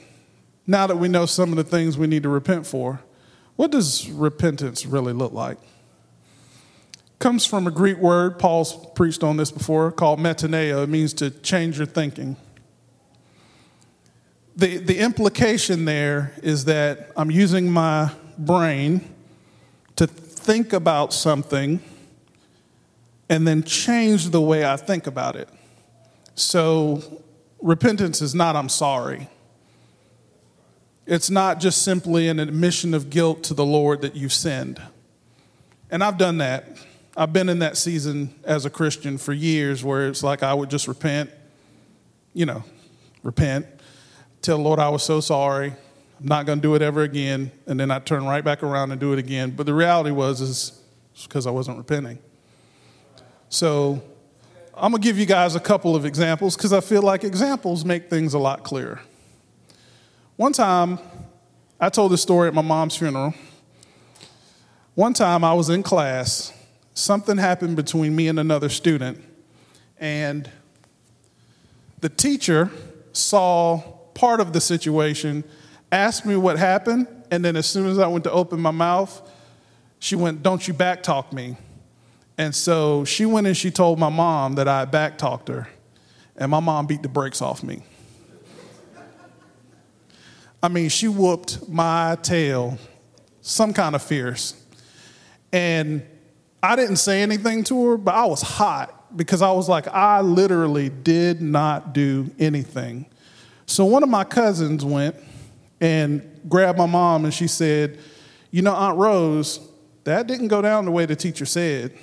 now 0.70 0.86
that 0.86 0.98
we 0.98 1.08
know 1.08 1.26
some 1.26 1.50
of 1.50 1.56
the 1.56 1.64
things 1.64 1.98
we 1.98 2.06
need 2.06 2.22
to 2.22 2.30
repent 2.30 2.68
for, 2.68 3.02
what 3.56 3.72
does 3.72 4.08
repentance 4.12 4.86
really 4.86 5.14
look 5.14 5.34
like? 5.34 5.58
Comes 7.18 7.44
from 7.44 7.66
a 7.66 7.72
Greek 7.72 7.98
word, 7.98 8.38
Paul's 8.38 8.78
preached 8.94 9.24
on 9.24 9.36
this 9.36 9.50
before, 9.50 9.92
called 9.92 10.20
metanoia. 10.20 10.84
It 10.84 10.90
means 10.90 11.12
to 11.16 11.32
change 11.32 11.78
your 11.78 11.88
thinking. 11.88 12.38
The, 14.56 14.78
the 14.78 15.00
implication 15.00 15.86
there 15.86 16.34
is 16.44 16.66
that 16.66 17.14
I'm 17.18 17.32
using 17.32 17.72
my 17.72 18.12
brain 18.38 19.02
to 19.96 20.06
think 20.06 20.72
about 20.72 21.14
something 21.14 21.82
and 23.28 23.48
then 23.48 23.64
change 23.64 24.30
the 24.30 24.42
way 24.42 24.66
I 24.66 24.78
think 24.78 25.08
about 25.08 25.36
it. 25.36 25.50
So, 26.36 27.24
repentance 27.60 28.22
is 28.22 28.36
not 28.36 28.56
I'm 28.56 28.70
sorry. 28.70 29.30
It's 31.10 31.32
not 31.32 31.60
just 31.60 31.82
simply 31.82 32.28
an 32.28 32.39
admission 32.39 32.94
of 32.94 33.10
guilt 33.10 33.42
to 33.46 33.56
the 33.56 33.66
Lord 33.66 34.01
that 34.04 34.16
you've 34.16 34.32
sinned. 34.32 34.80
And 35.89 36.04
I've 36.04 36.20
done 36.20 36.38
that. 36.38 36.68
I've 37.18 37.34
been 37.34 37.50
in 37.50 37.58
that 37.60 37.78
season 37.78 38.36
as 38.44 38.68
a 38.68 38.70
Christian 38.70 39.18
for 39.18 39.34
years 39.34 39.84
where 39.84 40.08
it's 40.08 40.22
like 40.22 40.44
I 40.44 40.54
would 40.54 40.70
just 40.70 40.88
repent, 40.88 41.32
you 42.36 42.46
know, 42.46 42.63
repent, 43.24 43.66
tell 44.44 44.58
the 44.58 44.63
Lord 44.63 44.78
I 44.78 44.89
was 44.89 45.01
so 45.01 45.20
sorry. 45.20 45.74
I'm 46.20 46.28
not 46.28 46.46
going 46.46 46.60
to 46.60 46.62
do 46.62 46.75
it 46.75 46.84
ever 46.84 47.01
again. 47.01 47.51
And 47.66 47.80
then 47.80 47.89
I 47.89 47.98
turn 47.98 48.25
right 48.25 48.44
back 48.44 48.62
around 48.62 48.92
and 48.92 49.01
do 49.01 49.12
it 49.12 49.18
again. 49.18 49.50
But 49.50 49.66
the 49.66 49.74
reality 49.74 50.12
was, 50.12 50.42
is 50.42 50.80
because 51.24 51.48
I 51.48 51.51
wasn't 51.51 51.80
repenting. 51.80 52.20
So 53.50 54.00
I'm 54.75 54.92
going 54.92 55.01
to 55.01 55.08
give 55.08 55.18
you 55.18 55.25
guys 55.25 55.56
a 55.56 55.60
couple 55.60 55.96
of 55.96 56.06
examples 56.06 56.56
because 56.56 56.72
I 56.72 56.82
feel 56.82 57.01
like 57.01 57.24
examples 57.24 57.84
make 57.84 58.12
things 58.12 58.36
a 58.36 58.39
lot 58.39 58.63
clearer. 58.63 59.01
One 60.39 60.53
time, 60.53 61.00
I 61.81 61.89
told 61.89 62.13
this 62.13 62.22
story 62.22 62.48
at 62.48 62.53
my 62.53 62.62
mom's 62.62 62.96
funeral. 62.96 63.34
One 64.96 65.13
time 65.13 65.43
I 65.43 65.51
was 65.51 65.67
in 65.67 65.84
class, 65.84 66.53
something 66.93 67.38
happened 67.38 67.75
between 67.75 68.15
me 68.15 68.29
and 68.29 68.39
another 68.39 68.69
student, 68.69 69.22
and 70.00 70.50
the 72.00 72.08
teacher 72.08 72.72
saw 73.12 73.81
part 74.13 74.39
of 74.39 74.53
the 74.53 74.62
situation, 74.62 75.43
asked 75.91 76.25
me 76.25 76.38
what 76.38 76.58
happened, 76.58 77.08
and 77.29 77.43
then 77.43 77.58
as 77.58 77.65
soon 77.65 77.88
as 77.88 78.00
I 78.00 78.08
went 78.08 78.24
to 78.24 78.31
open 78.31 78.62
my 78.62 78.72
mouth, 78.72 79.22
she 80.00 80.15
went, 80.15 80.41
Don't 80.41 80.65
you 80.65 80.74
backtalk 80.74 81.34
me. 81.34 81.58
And 82.38 82.55
so 82.55 83.03
she 83.03 83.25
went 83.25 83.46
and 83.46 83.58
she 83.58 83.72
told 83.72 84.00
my 84.00 84.08
mom 84.08 84.55
that 84.55 84.69
I 84.69 84.86
backtalked 84.86 85.50
her, 85.50 85.67
and 86.38 86.50
my 86.50 86.62
mom 86.62 86.88
beat 86.88 87.03
the 87.03 87.10
brakes 87.10 87.41
off 87.41 87.62
me. 87.62 87.84
I 90.62 90.68
mean, 90.68 90.89
she 90.89 91.08
whooped 91.08 91.70
my 91.70 92.18
tail, 92.22 92.78
some 93.42 93.74
kind 93.74 93.96
of 93.96 94.04
fierce. 94.04 94.62
And 95.54 96.06
I 96.62 96.75
didn't 96.75 96.98
say 96.98 97.22
anything 97.22 97.63
to 97.66 97.86
her, 97.88 97.98
but 97.98 98.13
I 98.13 98.25
was 98.25 98.42
hot 98.42 99.16
because 99.16 99.42
I 99.42 99.51
was 99.51 99.70
like, 99.70 99.88
I 99.88 100.22
literally 100.22 100.89
did 100.89 101.42
not 101.42 101.94
do 101.94 102.30
anything. 102.38 103.06
So 103.66 103.86
one 103.86 104.04
of 104.04 104.10
my 104.10 104.24
cousins 104.24 104.84
went 104.84 105.16
and 105.80 106.42
grabbed 106.50 106.78
my 106.78 106.86
mom 106.86 107.24
and 107.25 107.34
she 107.34 107.48
said, 107.48 108.00
You 108.51 108.62
know, 108.62 108.74
Aunt 108.74 108.98
Rose, 108.98 109.60
that 110.04 110.28
didn't 110.28 110.50
go 110.50 110.62
down 110.62 110.86
the 110.86 110.92
way 110.92 111.06
the 111.06 111.16
teacher 111.16 111.46
said. 111.46 111.94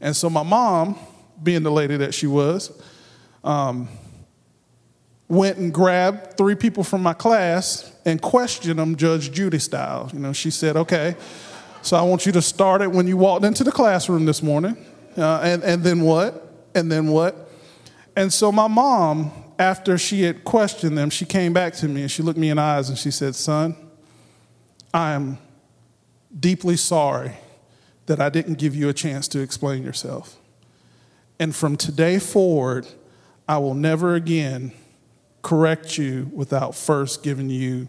And 0.00 0.14
so 0.14 0.30
my 0.30 0.42
mom, 0.42 0.96
being 1.42 1.62
the 1.62 1.72
lady 1.72 1.96
that 1.96 2.14
she 2.14 2.26
was, 2.26 2.80
um, 3.42 3.88
went 5.32 5.56
and 5.56 5.72
grabbed 5.72 6.36
three 6.36 6.54
people 6.54 6.84
from 6.84 7.02
my 7.02 7.14
class 7.14 7.90
and 8.04 8.20
questioned 8.20 8.78
them 8.78 8.94
Judge 8.94 9.32
Judy 9.32 9.58
style. 9.58 10.10
You 10.12 10.18
know, 10.18 10.34
she 10.34 10.50
said, 10.50 10.76
okay, 10.76 11.16
so 11.80 11.96
I 11.96 12.02
want 12.02 12.26
you 12.26 12.32
to 12.32 12.42
start 12.42 12.82
it 12.82 12.92
when 12.92 13.06
you 13.06 13.16
walked 13.16 13.42
into 13.46 13.64
the 13.64 13.72
classroom 13.72 14.26
this 14.26 14.42
morning. 14.42 14.76
Uh, 15.16 15.40
and, 15.42 15.62
and 15.62 15.82
then 15.82 16.02
what? 16.02 16.52
And 16.74 16.92
then 16.92 17.06
what? 17.06 17.48
And 18.14 18.30
so 18.30 18.52
my 18.52 18.68
mom, 18.68 19.32
after 19.58 19.96
she 19.96 20.20
had 20.20 20.44
questioned 20.44 20.98
them, 20.98 21.08
she 21.08 21.24
came 21.24 21.54
back 21.54 21.72
to 21.76 21.88
me 21.88 22.02
and 22.02 22.10
she 22.10 22.22
looked 22.22 22.38
me 22.38 22.50
in 22.50 22.58
the 22.58 22.62
eyes 22.62 22.90
and 22.90 22.98
she 22.98 23.10
said, 23.10 23.34
son, 23.34 23.74
I 24.92 25.12
am 25.12 25.38
deeply 26.38 26.76
sorry 26.76 27.32
that 28.04 28.20
I 28.20 28.28
didn't 28.28 28.58
give 28.58 28.74
you 28.74 28.90
a 28.90 28.92
chance 28.92 29.28
to 29.28 29.40
explain 29.40 29.82
yourself. 29.82 30.36
And 31.38 31.56
from 31.56 31.78
today 31.78 32.18
forward, 32.18 32.86
I 33.48 33.56
will 33.56 33.74
never 33.74 34.14
again 34.14 34.72
correct 35.42 35.98
you 35.98 36.30
without 36.32 36.74
first 36.74 37.22
giving 37.22 37.50
you 37.50 37.88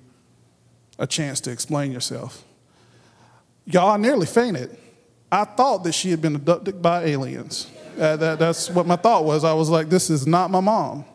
a 1.00 1.08
chance 1.08 1.40
to 1.42 1.52
explain 1.52 1.92
yourself. 1.92 2.44
Y'all, 3.66 3.92
I 3.92 3.98
nearly 3.98 4.26
fainted. 4.26 4.76
I 5.32 5.46
thought 5.46 5.84
that 5.84 5.94
she 5.94 6.12
had 6.12 6.22
been 6.22 6.36
abducted 6.36 6.82
by 6.82 7.06
aliens. 7.06 7.70
Uh, 8.00 8.18
that, 8.18 8.40
that's 8.40 8.70
what 8.70 8.86
my 8.86 8.96
thought 8.96 9.24
was. 9.24 9.44
I 9.44 9.54
was 9.54 9.70
like, 9.70 9.90
this 9.90 10.10
is 10.10 10.28
not 10.28 10.52
my 10.52 10.60
mom. 10.60 11.06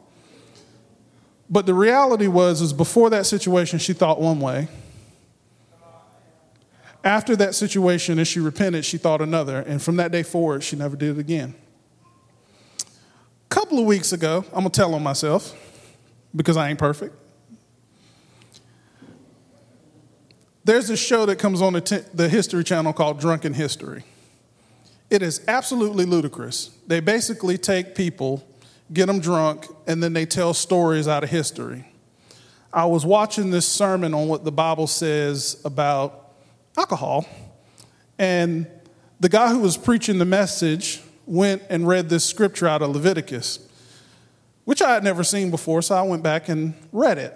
But 1.50 1.66
the 1.66 1.74
reality 1.74 2.26
was, 2.26 2.60
is 2.60 2.72
before 2.72 3.10
that 3.10 3.26
situation, 3.26 3.78
she 3.78 3.92
thought 3.92 4.20
one 4.20 4.40
way. 4.40 4.68
After 7.04 7.36
that 7.36 7.54
situation, 7.54 8.18
as 8.18 8.28
she 8.28 8.40
repented, 8.40 8.84
she 8.84 8.98
thought 8.98 9.20
another. 9.20 9.60
And 9.60 9.80
from 9.80 9.96
that 9.96 10.12
day 10.12 10.22
forward, 10.22 10.62
she 10.62 10.76
never 10.76 10.96
did 10.96 11.16
it 11.16 11.20
again. 11.20 11.54
A 12.80 13.48
couple 13.48 13.78
of 13.78 13.86
weeks 13.86 14.12
ago, 14.12 14.44
I'm 14.48 14.60
going 14.60 14.70
to 14.70 14.70
tell 14.70 14.94
on 14.94 15.02
myself 15.02 15.54
because 16.34 16.56
I 16.56 16.68
ain't 16.70 16.78
perfect. 16.78 17.14
There's 20.64 20.90
a 20.90 20.96
show 20.96 21.24
that 21.26 21.36
comes 21.36 21.62
on 21.62 21.72
the, 21.72 21.80
t- 21.80 22.04
the 22.12 22.28
History 22.28 22.62
Channel 22.62 22.92
called 22.92 23.20
Drunken 23.20 23.54
History. 23.54 24.04
It 25.08 25.22
is 25.22 25.42
absolutely 25.48 26.04
ludicrous. 26.04 26.70
They 26.86 27.00
basically 27.00 27.56
take 27.56 27.94
people, 27.94 28.46
get 28.92 29.06
them 29.06 29.20
drunk, 29.20 29.66
and 29.86 30.02
then 30.02 30.12
they 30.12 30.26
tell 30.26 30.52
stories 30.52 31.08
out 31.08 31.24
of 31.24 31.30
history. 31.30 31.86
I 32.70 32.84
was 32.84 33.06
watching 33.06 33.50
this 33.50 33.66
sermon 33.66 34.12
on 34.12 34.28
what 34.28 34.44
the 34.44 34.52
Bible 34.52 34.86
says 34.86 35.58
about 35.64 36.32
alcohol, 36.76 37.26
and 38.18 38.66
the 39.20 39.30
guy 39.30 39.48
who 39.48 39.60
was 39.60 39.78
preaching 39.78 40.18
the 40.18 40.26
message 40.26 41.00
went 41.24 41.62
and 41.70 41.88
read 41.88 42.10
this 42.10 42.26
scripture 42.26 42.68
out 42.68 42.82
of 42.82 42.90
Leviticus 42.90 43.67
which 44.68 44.82
I 44.82 44.92
had 44.92 45.02
never 45.02 45.24
seen 45.24 45.50
before, 45.50 45.80
so 45.80 45.94
I 45.94 46.02
went 46.02 46.22
back 46.22 46.50
and 46.50 46.74
read 46.92 47.16
it. 47.16 47.34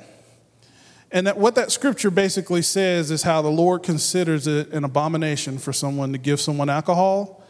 And 1.10 1.26
that, 1.26 1.38
what 1.38 1.54
that 1.54 1.72
scripture 1.72 2.10
basically 2.10 2.60
says 2.60 3.10
is 3.10 3.22
how 3.22 3.40
the 3.40 3.48
Lord 3.48 3.82
considers 3.82 4.46
it 4.46 4.70
an 4.74 4.84
abomination 4.84 5.56
for 5.56 5.72
someone 5.72 6.12
to 6.12 6.18
give 6.18 6.42
someone 6.42 6.68
alcohol 6.68 7.42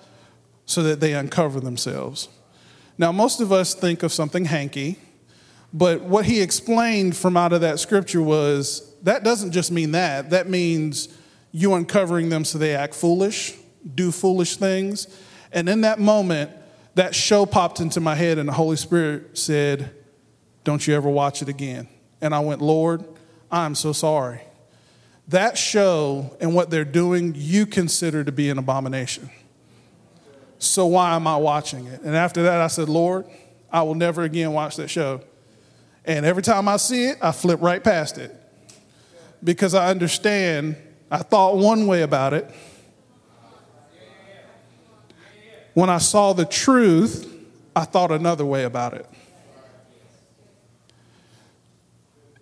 so 0.67 0.85
that 0.85 1.01
they 1.01 1.15
uncover 1.15 1.59
themselves. 1.59 2.29
Now, 2.97 3.11
most 3.11 3.41
of 3.41 3.51
us 3.51 3.75
think 3.75 4.05
of 4.05 4.13
something 4.13 4.45
hanky, 4.45 5.01
but 5.73 6.03
what 6.03 6.27
he 6.27 6.41
explained 6.41 7.17
from 7.17 7.37
out 7.37 7.53
of 7.53 7.63
that 7.63 7.81
scripture 7.81 8.23
was 8.23 8.95
that 9.03 9.25
doesn't 9.25 9.51
just 9.51 9.73
mean 9.73 9.91
that. 9.91 10.31
That 10.31 10.49
means 10.49 11.09
you 11.51 11.75
uncovering 11.75 12.29
them 12.29 12.45
so 12.45 12.57
they 12.57 12.77
act 12.77 12.95
foolish, 12.95 13.57
do 13.97 14.13
foolish 14.13 14.59
things. 14.59 15.09
And 15.51 15.69
in 15.69 15.81
that 15.81 15.99
moment, 15.99 16.53
that 16.95 17.15
show 17.15 17.47
popped 17.47 17.81
into 17.81 18.01
my 18.01 18.15
head, 18.15 18.39
and 18.39 18.49
the 18.49 18.53
Holy 18.53 18.77
Spirit 18.77 19.39
said, 19.39 19.91
Don't 20.65 20.87
you 20.87 20.95
ever 20.95 21.09
watch 21.09 21.43
it 21.43 21.49
again. 21.49 21.89
And 22.21 22.35
I 22.35 22.41
went, 22.41 22.63
Lord, 22.63 23.05
I'm 23.51 23.75
so 23.75 23.93
sorry. 23.93 24.41
That 25.29 25.57
show 25.57 26.37
and 26.41 26.55
what 26.55 26.71
they're 26.71 26.85
doing, 26.85 27.35
you 27.37 27.67
consider 27.67 28.25
to 28.25 28.33
be 28.33 28.51
an 28.51 28.59
abomination. 28.59 29.31
So 30.59 30.87
why 30.87 31.15
am 31.15 31.27
I 31.27 31.37
watching 31.37 31.87
it? 31.87 32.03
And 32.03 32.15
after 32.15 32.43
that, 32.45 32.61
I 32.61 32.69
said, 32.69 32.89
Lord, 32.89 33.27
I 33.71 33.83
will 33.83 33.95
never 33.95 34.23
again 34.23 34.53
watch 34.53 34.77
that 34.77 34.89
show. 34.89 35.23
And 36.05 36.27
every 36.27 36.43
time 36.43 36.69
I 36.69 36.77
see 36.77 37.07
it, 37.07 37.19
I 37.21 37.33
flip 37.33 37.61
right 37.63 37.83
past 37.83 38.19
it 38.19 38.35
because 39.43 39.75
I 39.75 39.89
understand 39.89 40.77
I 41.11 41.19
thought 41.19 41.57
one 41.57 41.87
way 41.87 42.03
about 42.03 42.33
it 42.33 42.51
When 45.75 45.89
I 45.89 45.99
saw 45.99 46.33
the 46.33 46.45
truth, 46.45 47.29
I 47.75 47.85
thought 47.85 48.11
another 48.11 48.45
way 48.45 48.65
about 48.65 48.95
it. 48.95 49.07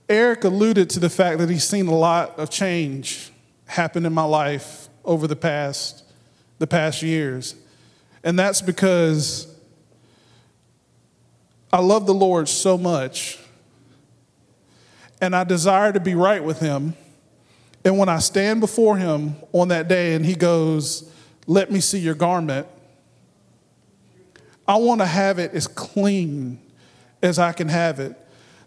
Eric 0.08 0.42
alluded 0.42 0.90
to 0.90 1.00
the 1.00 1.10
fact 1.10 1.38
that 1.38 1.48
he's 1.48 1.62
seen 1.62 1.86
a 1.86 1.94
lot 1.94 2.36
of 2.38 2.50
change 2.50 3.30
happen 3.66 4.04
in 4.04 4.12
my 4.12 4.24
life 4.24 4.88
over 5.04 5.28
the 5.28 5.36
past 5.36 6.02
the 6.58 6.66
past 6.66 7.02
years. 7.02 7.54
And 8.22 8.38
that's 8.38 8.60
because 8.60 9.46
I 11.72 11.80
love 11.80 12.06
the 12.06 12.14
Lord 12.14 12.48
so 12.48 12.76
much 12.76 13.38
and 15.20 15.34
I 15.34 15.44
desire 15.44 15.92
to 15.92 16.00
be 16.00 16.14
right 16.14 16.42
with 16.42 16.58
him. 16.58 16.94
And 17.84 17.96
when 17.96 18.08
I 18.08 18.18
stand 18.18 18.60
before 18.60 18.98
him 18.98 19.36
on 19.52 19.68
that 19.68 19.88
day 19.88 20.14
and 20.14 20.26
he 20.26 20.34
goes, 20.34 21.08
"Let 21.46 21.70
me 21.70 21.80
see 21.80 21.98
your 21.98 22.14
garment," 22.14 22.66
I 24.70 24.76
want 24.76 25.00
to 25.00 25.06
have 25.06 25.40
it 25.40 25.52
as 25.52 25.66
clean 25.66 26.60
as 27.24 27.40
I 27.40 27.50
can 27.50 27.68
have 27.68 27.98
it. 27.98 28.16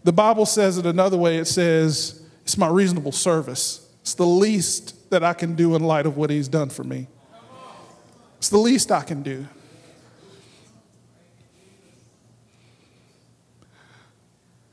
The 0.04 0.12
Bible 0.12 0.46
says 0.46 0.78
it 0.78 0.86
another 0.86 1.16
way 1.16 1.38
it 1.38 1.46
says, 1.46 2.22
it's 2.42 2.58
my 2.58 2.68
reasonable 2.68 3.14
service. 3.14 3.88
It's 4.02 4.14
the 4.14 4.26
least 4.26 5.10
that 5.12 5.24
I 5.24 5.32
can 5.32 5.56
do 5.56 5.76
in 5.76 5.82
light 5.82 6.06
of 6.06 6.18
what 6.18 6.30
He's 6.30 6.50
done 6.50 6.68
for 6.68 6.84
me. 6.84 7.08
It's 8.38 8.50
the 8.50 8.58
least 8.58 8.92
I 8.92 9.02
can 9.04 9.24
do. 9.24 9.48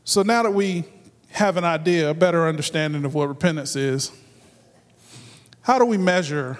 So 0.03 0.23
now 0.23 0.43
that 0.43 0.51
we 0.51 0.83
have 1.29 1.57
an 1.57 1.63
idea, 1.63 2.11
a 2.11 2.15
better 2.15 2.49
understanding 2.49 3.05
of 3.05 3.15
what 3.15 3.29
repentance 3.29 3.77
is, 3.77 4.11
how 5.63 5.79
do 5.79 5.85
we 5.85 5.97
measure 5.97 6.59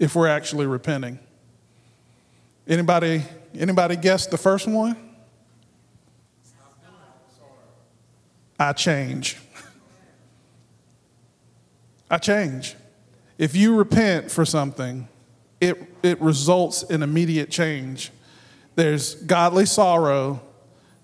if 0.00 0.16
we're 0.16 0.26
actually 0.26 0.66
repenting? 0.66 1.20
Anybody, 2.68 3.22
anybody 3.56 3.96
guess 3.96 4.26
the 4.26 4.36
first 4.36 4.66
one? 4.66 4.96
I 8.58 8.72
change. 8.72 9.36
I 12.10 12.18
change. 12.18 12.74
If 13.38 13.54
you 13.54 13.76
repent 13.76 14.30
for 14.30 14.44
something, 14.44 15.08
it, 15.60 15.76
it 16.02 16.20
results 16.20 16.82
in 16.82 17.02
immediate 17.02 17.50
change. 17.50 18.10
There's 18.74 19.14
godly 19.14 19.66
sorrow 19.66 20.40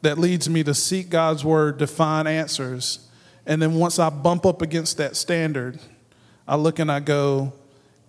that 0.01 0.19
leads 0.19 0.49
me 0.49 0.65
to 0.65 0.75
seek 0.75 1.11
God's 1.11 1.45
word 1.45 1.79
to 1.79 1.87
find 1.87 2.27
answers. 2.27 3.09
And 3.47 3.63
then 3.63 3.75
once 3.75 3.99
I 3.99 4.11
bump 4.11 4.47
up 4.47 4.63
against 4.63 4.97
that 4.97 5.15
standard, 5.15 5.79
I 6.49 6.57
look 6.57 6.79
and 6.79 6.91
I 6.91 7.01
go, 7.01 7.53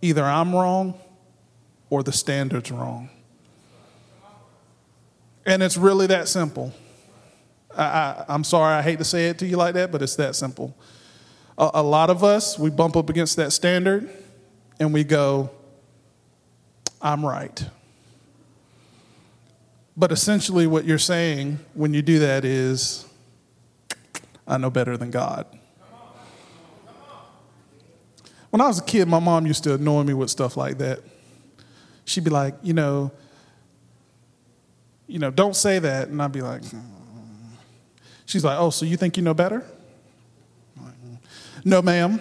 either 0.02 0.24
I'm 0.24 0.56
wrong 0.56 0.96
or 1.90 2.02
the 2.02 2.12
standard's 2.12 2.72
wrong. 2.72 3.10
And 5.46 5.62
it's 5.62 5.78
really 5.78 6.08
that 6.08 6.28
simple. 6.28 6.74
I, 7.76 8.26
am 8.30 8.44
sorry, 8.44 8.76
I 8.76 8.82
hate 8.82 9.00
to 9.00 9.06
say 9.06 9.30
it 9.30 9.40
to 9.40 9.46
you 9.46 9.58
like 9.58 9.74
that, 9.74 9.92
but 9.92 10.02
it's 10.02 10.16
that 10.18 10.36
simple. 10.36 10.76
A, 11.58 11.72
a 11.76 11.84
lot 11.84 12.10
of 12.10 12.24
us, 12.24 12.58
we 12.58 12.70
bump 12.70 12.96
up 12.96 13.10
against 13.10 13.36
that 13.38 13.52
standard 13.52 14.10
and 14.80 14.94
we 14.94 15.04
go, 15.04 15.50
I'm 17.02 17.26
right. 17.26 17.66
But 19.96 20.12
essentially, 20.12 20.66
what 20.66 20.86
you're 20.86 20.98
saying 20.98 21.60
when 21.74 21.94
you 21.94 22.02
do 22.02 22.20
that 22.20 22.46
is, 22.46 23.06
I 24.48 24.58
know 24.58 24.70
better 24.70 24.98
than 24.98 25.12
God. 25.12 25.46
When 28.50 28.62
I 28.62 28.68
was 28.68 28.80
a 28.80 28.84
kid, 28.84 29.08
my 29.08 29.20
mom 29.20 29.48
used 29.48 29.64
to 29.64 29.76
annoy 29.76 30.04
me 30.04 30.14
with 30.14 30.30
stuff 30.30 30.56
like 30.58 30.78
that. 30.78 31.00
She'd 32.06 32.24
be 32.24 32.30
like, 32.30 32.56
you 32.62 32.74
know, 32.74 33.12
you 35.08 35.20
know, 35.20 35.32
don't 35.32 35.56
say 35.56 35.80
that. 35.80 36.10
And 36.10 36.22
I'd 36.22 36.32
be 36.32 36.42
like, 36.42 36.62
mm. 36.62 36.82
she's 38.26 38.44
like, 38.44 38.58
oh, 38.60 38.70
so 38.70 38.86
you 38.86 38.98
think 38.98 39.18
you 39.18 39.24
know 39.24 39.34
better? 39.34 39.66
No, 41.66 41.82
ma'am. 41.82 42.20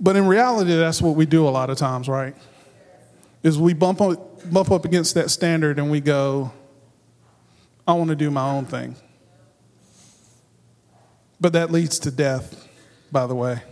But 0.00 0.16
in 0.16 0.26
reality, 0.26 0.74
that's 0.74 1.00
what 1.00 1.14
we 1.14 1.24
do 1.24 1.46
a 1.46 1.50
lot 1.50 1.70
of 1.70 1.78
times, 1.78 2.08
right? 2.08 2.34
Is 3.42 3.58
we 3.58 3.72
bump 3.72 4.00
up, 4.00 4.52
bump 4.52 4.70
up 4.70 4.84
against 4.84 5.14
that 5.14 5.30
standard 5.30 5.78
and 5.78 5.90
we 5.90 6.00
go, 6.00 6.52
I 7.86 7.92
want 7.94 8.10
to 8.10 8.16
do 8.16 8.30
my 8.30 8.50
own 8.50 8.64
thing. 8.64 8.96
But 11.40 11.52
that 11.52 11.70
leads 11.70 11.98
to 12.00 12.10
death, 12.10 12.68
by 13.12 13.26
the 13.26 13.34
way. 13.34 13.62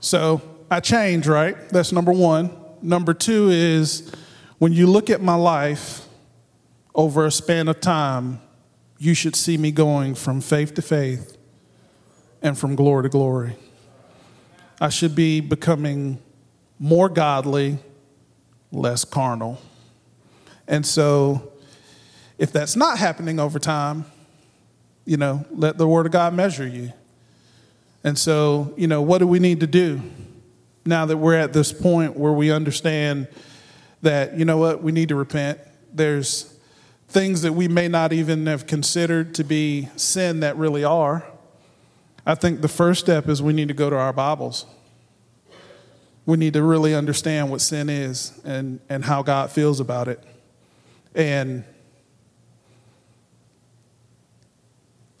So 0.00 0.40
I 0.70 0.80
change, 0.80 1.26
right? 1.26 1.56
That's 1.70 1.92
number 1.92 2.12
one. 2.12 2.61
Number 2.82 3.14
two 3.14 3.48
is 3.50 4.10
when 4.58 4.72
you 4.72 4.88
look 4.88 5.08
at 5.08 5.22
my 5.22 5.36
life 5.36 6.06
over 6.94 7.24
a 7.24 7.30
span 7.30 7.68
of 7.68 7.80
time, 7.80 8.40
you 8.98 9.14
should 9.14 9.36
see 9.36 9.56
me 9.56 9.70
going 9.70 10.14
from 10.14 10.40
faith 10.40 10.74
to 10.74 10.82
faith 10.82 11.36
and 12.42 12.58
from 12.58 12.74
glory 12.74 13.04
to 13.04 13.08
glory. 13.08 13.56
I 14.80 14.88
should 14.88 15.14
be 15.14 15.40
becoming 15.40 16.18
more 16.78 17.08
godly, 17.08 17.78
less 18.72 19.04
carnal. 19.04 19.60
And 20.66 20.84
so, 20.84 21.52
if 22.38 22.52
that's 22.52 22.74
not 22.74 22.98
happening 22.98 23.38
over 23.38 23.60
time, 23.60 24.04
you 25.04 25.16
know, 25.16 25.44
let 25.50 25.78
the 25.78 25.86
Word 25.86 26.06
of 26.06 26.12
God 26.12 26.34
measure 26.34 26.66
you. 26.66 26.92
And 28.02 28.18
so, 28.18 28.74
you 28.76 28.88
know, 28.88 29.02
what 29.02 29.18
do 29.18 29.26
we 29.28 29.38
need 29.38 29.60
to 29.60 29.66
do 29.68 30.02
now 30.84 31.06
that 31.06 31.16
we're 31.16 31.38
at 31.38 31.52
this 31.52 31.72
point 31.72 32.16
where 32.16 32.32
we 32.32 32.50
understand 32.50 33.28
that, 34.02 34.36
you 34.36 34.44
know 34.44 34.58
what, 34.58 34.82
we 34.82 34.92
need 34.92 35.08
to 35.10 35.14
repent? 35.14 35.58
There's 35.92 36.52
things 37.08 37.42
that 37.42 37.52
we 37.52 37.68
may 37.68 37.88
not 37.88 38.12
even 38.12 38.46
have 38.46 38.66
considered 38.66 39.34
to 39.34 39.44
be 39.44 39.88
sin 39.96 40.40
that 40.40 40.56
really 40.56 40.82
are. 40.82 41.24
I 42.24 42.34
think 42.34 42.62
the 42.62 42.68
first 42.68 43.00
step 43.00 43.28
is 43.28 43.42
we 43.42 43.52
need 43.52 43.68
to 43.68 43.74
go 43.74 43.90
to 43.90 43.96
our 43.96 44.12
Bibles. 44.12 44.66
We 46.24 46.36
need 46.36 46.54
to 46.54 46.62
really 46.62 46.94
understand 46.94 47.50
what 47.50 47.60
sin 47.60 47.88
is 47.88 48.40
and, 48.44 48.80
and 48.88 49.04
how 49.04 49.22
God 49.22 49.50
feels 49.50 49.80
about 49.80 50.08
it. 50.08 50.22
And 51.14 51.64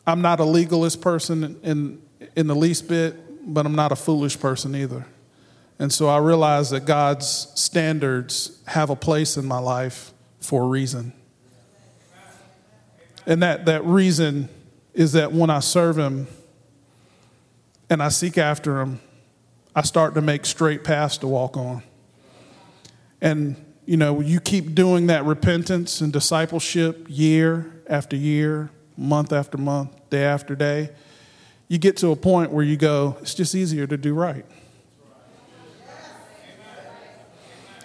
I'm 0.06 0.22
not 0.22 0.40
a 0.40 0.44
legalist 0.44 1.00
person 1.00 1.60
in, 1.62 2.02
in 2.34 2.46
the 2.46 2.56
least 2.56 2.88
bit, 2.88 3.16
but 3.52 3.66
I'm 3.66 3.74
not 3.74 3.92
a 3.92 3.96
foolish 3.96 4.38
person 4.38 4.74
either. 4.74 5.04
And 5.78 5.92
so 5.92 6.08
I 6.08 6.18
realize 6.18 6.70
that 6.70 6.84
God's 6.84 7.26
standards 7.54 8.62
have 8.66 8.90
a 8.90 8.96
place 8.96 9.36
in 9.36 9.44
my 9.46 9.58
life 9.58 10.12
for 10.40 10.62
a 10.62 10.66
reason. 10.66 11.12
And 13.26 13.42
that, 13.42 13.66
that 13.66 13.84
reason 13.84 14.48
is 14.94 15.12
that 15.12 15.32
when 15.32 15.50
I 15.50 15.60
serve 15.60 15.98
Him 15.98 16.26
and 17.88 18.02
I 18.02 18.08
seek 18.08 18.38
after 18.38 18.80
Him, 18.80 19.00
I 19.74 19.82
start 19.82 20.14
to 20.14 20.20
make 20.20 20.44
straight 20.44 20.84
paths 20.84 21.18
to 21.18 21.26
walk 21.26 21.56
on. 21.56 21.82
And, 23.20 23.56
you 23.86 23.96
know, 23.96 24.20
you 24.20 24.40
keep 24.40 24.74
doing 24.74 25.06
that 25.06 25.24
repentance 25.24 26.00
and 26.00 26.12
discipleship 26.12 27.06
year 27.08 27.82
after 27.88 28.16
year, 28.16 28.70
month 28.96 29.32
after 29.32 29.56
month, 29.56 30.10
day 30.10 30.24
after 30.24 30.54
day, 30.54 30.90
you 31.68 31.78
get 31.78 31.96
to 31.98 32.10
a 32.10 32.16
point 32.16 32.52
where 32.52 32.64
you 32.64 32.76
go, 32.76 33.16
it's 33.22 33.34
just 33.34 33.54
easier 33.54 33.86
to 33.86 33.96
do 33.96 34.12
right. 34.12 34.44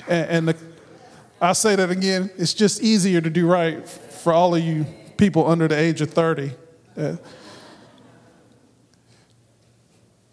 And, 0.08 0.30
and 0.30 0.48
the, 0.48 0.58
I 1.41 1.54
say 1.54 1.76
that 1.76 1.89
again, 1.89 2.32
it's 2.38 2.54
just 2.54 2.82
easier 2.82 3.22
to 3.22 3.30
do 3.30 3.48
right 3.48 3.88
for 3.88 4.34
all 4.34 4.56
of 4.56 4.63
you 4.63 4.86
people 5.17 5.48
under 5.48 5.67
the 5.67 5.78
age 5.78 6.02
of 6.02 6.12
30. 6.12 6.52
Uh, 6.96 7.17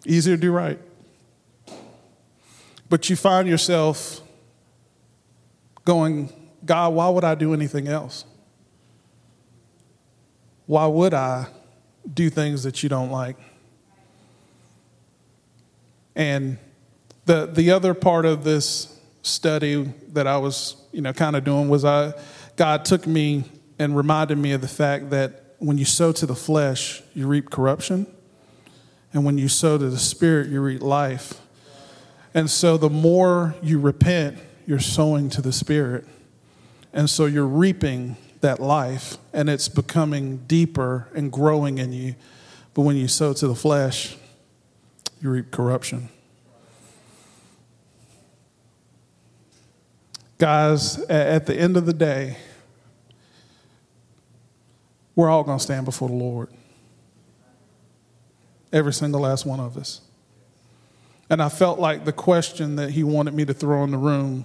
easier 0.05 0.35
to 0.35 0.41
do 0.41 0.51
right. 0.51 0.79
But 2.89 3.09
you 3.09 3.15
find 3.15 3.47
yourself 3.47 4.21
going, 5.83 6.31
God, 6.65 6.93
why 6.93 7.09
would 7.09 7.23
I 7.23 7.35
do 7.35 7.53
anything 7.53 7.87
else? 7.87 8.25
Why 10.65 10.87
would 10.87 11.13
I 11.13 11.47
do 12.11 12.29
things 12.29 12.63
that 12.63 12.81
you 12.81 12.89
don't 12.89 13.11
like? 13.11 13.37
And 16.15 16.57
the, 17.25 17.45
the 17.45 17.71
other 17.71 17.93
part 17.93 18.25
of 18.25 18.43
this 18.43 18.94
study 19.25 19.93
that 20.13 20.27
I 20.27 20.37
was, 20.37 20.75
you 20.91 21.01
know, 21.01 21.13
kind 21.13 21.35
of 21.35 21.43
doing 21.43 21.69
was 21.69 21.85
I, 21.85 22.13
God 22.55 22.85
took 22.85 23.05
me 23.07 23.43
and 23.79 23.95
reminded 23.95 24.37
me 24.37 24.51
of 24.53 24.61
the 24.61 24.67
fact 24.67 25.09
that 25.09 25.55
when 25.59 25.77
you 25.77 25.85
sow 25.85 26.11
to 26.11 26.25
the 26.25 26.35
flesh, 26.35 27.01
you 27.13 27.27
reap 27.27 27.49
corruption. 27.49 28.07
And 29.13 29.25
when 29.25 29.37
you 29.37 29.47
sow 29.47 29.77
to 29.77 29.89
the 29.89 29.99
spirit, 29.99 30.49
you 30.49 30.61
reap 30.61 30.81
life. 30.81 31.39
And 32.33 32.49
so 32.49 32.77
the 32.77 32.89
more 32.89 33.55
you 33.61 33.79
repent, 33.79 34.37
you're 34.65 34.79
sowing 34.79 35.29
to 35.31 35.41
the 35.41 35.53
Spirit. 35.53 36.05
And 36.91 37.09
so 37.09 37.25
you're 37.25 37.47
reaping 37.47 38.17
that 38.41 38.59
life, 38.59 39.17
and 39.33 39.49
it's 39.49 39.69
becoming 39.69 40.37
deeper 40.45 41.07
and 41.15 41.31
growing 41.31 41.77
in 41.77 41.93
you. 41.93 42.15
But 42.73 42.81
when 42.81 42.95
you 42.95 43.07
sow 43.07 43.33
to 43.33 43.47
the 43.47 43.55
flesh, 43.55 44.17
you 45.21 45.29
reap 45.29 45.51
corruption. 45.51 46.09
Guys, 50.37 50.99
at 51.03 51.45
the 51.45 51.57
end 51.57 51.77
of 51.77 51.85
the 51.85 51.93
day, 51.93 52.35
we're 55.15 55.29
all 55.29 55.43
going 55.43 55.57
to 55.57 55.63
stand 55.63 55.85
before 55.85 56.09
the 56.09 56.15
Lord. 56.15 56.49
Every 58.73 58.91
single 58.91 59.21
last 59.21 59.45
one 59.45 59.61
of 59.61 59.77
us. 59.77 60.01
And 61.29 61.41
I 61.41 61.47
felt 61.47 61.79
like 61.79 62.03
the 62.03 62.11
question 62.11 62.75
that 62.75 62.91
he 62.91 63.03
wanted 63.03 63.33
me 63.33 63.45
to 63.45 63.53
throw 63.53 63.83
in 63.85 63.91
the 63.91 63.97
room 63.97 64.43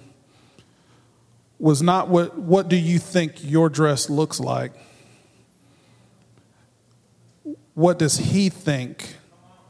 was 1.59 1.81
not 1.81 2.07
what, 2.07 2.37
what 2.37 2.69
do 2.69 2.77
you 2.77 2.97
think 2.97 3.43
your 3.43 3.69
dress 3.69 4.09
looks 4.09 4.39
like? 4.39 4.71
What 7.73 7.99
does 7.99 8.17
he 8.17 8.49
think 8.49 9.15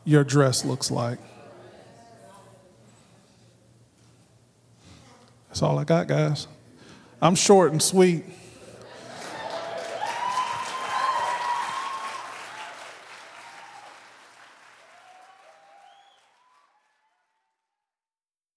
your 0.06 0.24
dress 0.24 0.64
looks 0.64 0.92
like? 0.92 1.20
That's 5.52 5.62
all 5.64 5.78
I 5.78 5.84
got, 5.84 6.08
guys. 6.08 6.48
I'm 7.22 7.36
short 7.36 7.74
and 7.74 7.84
sweet. 7.84 8.24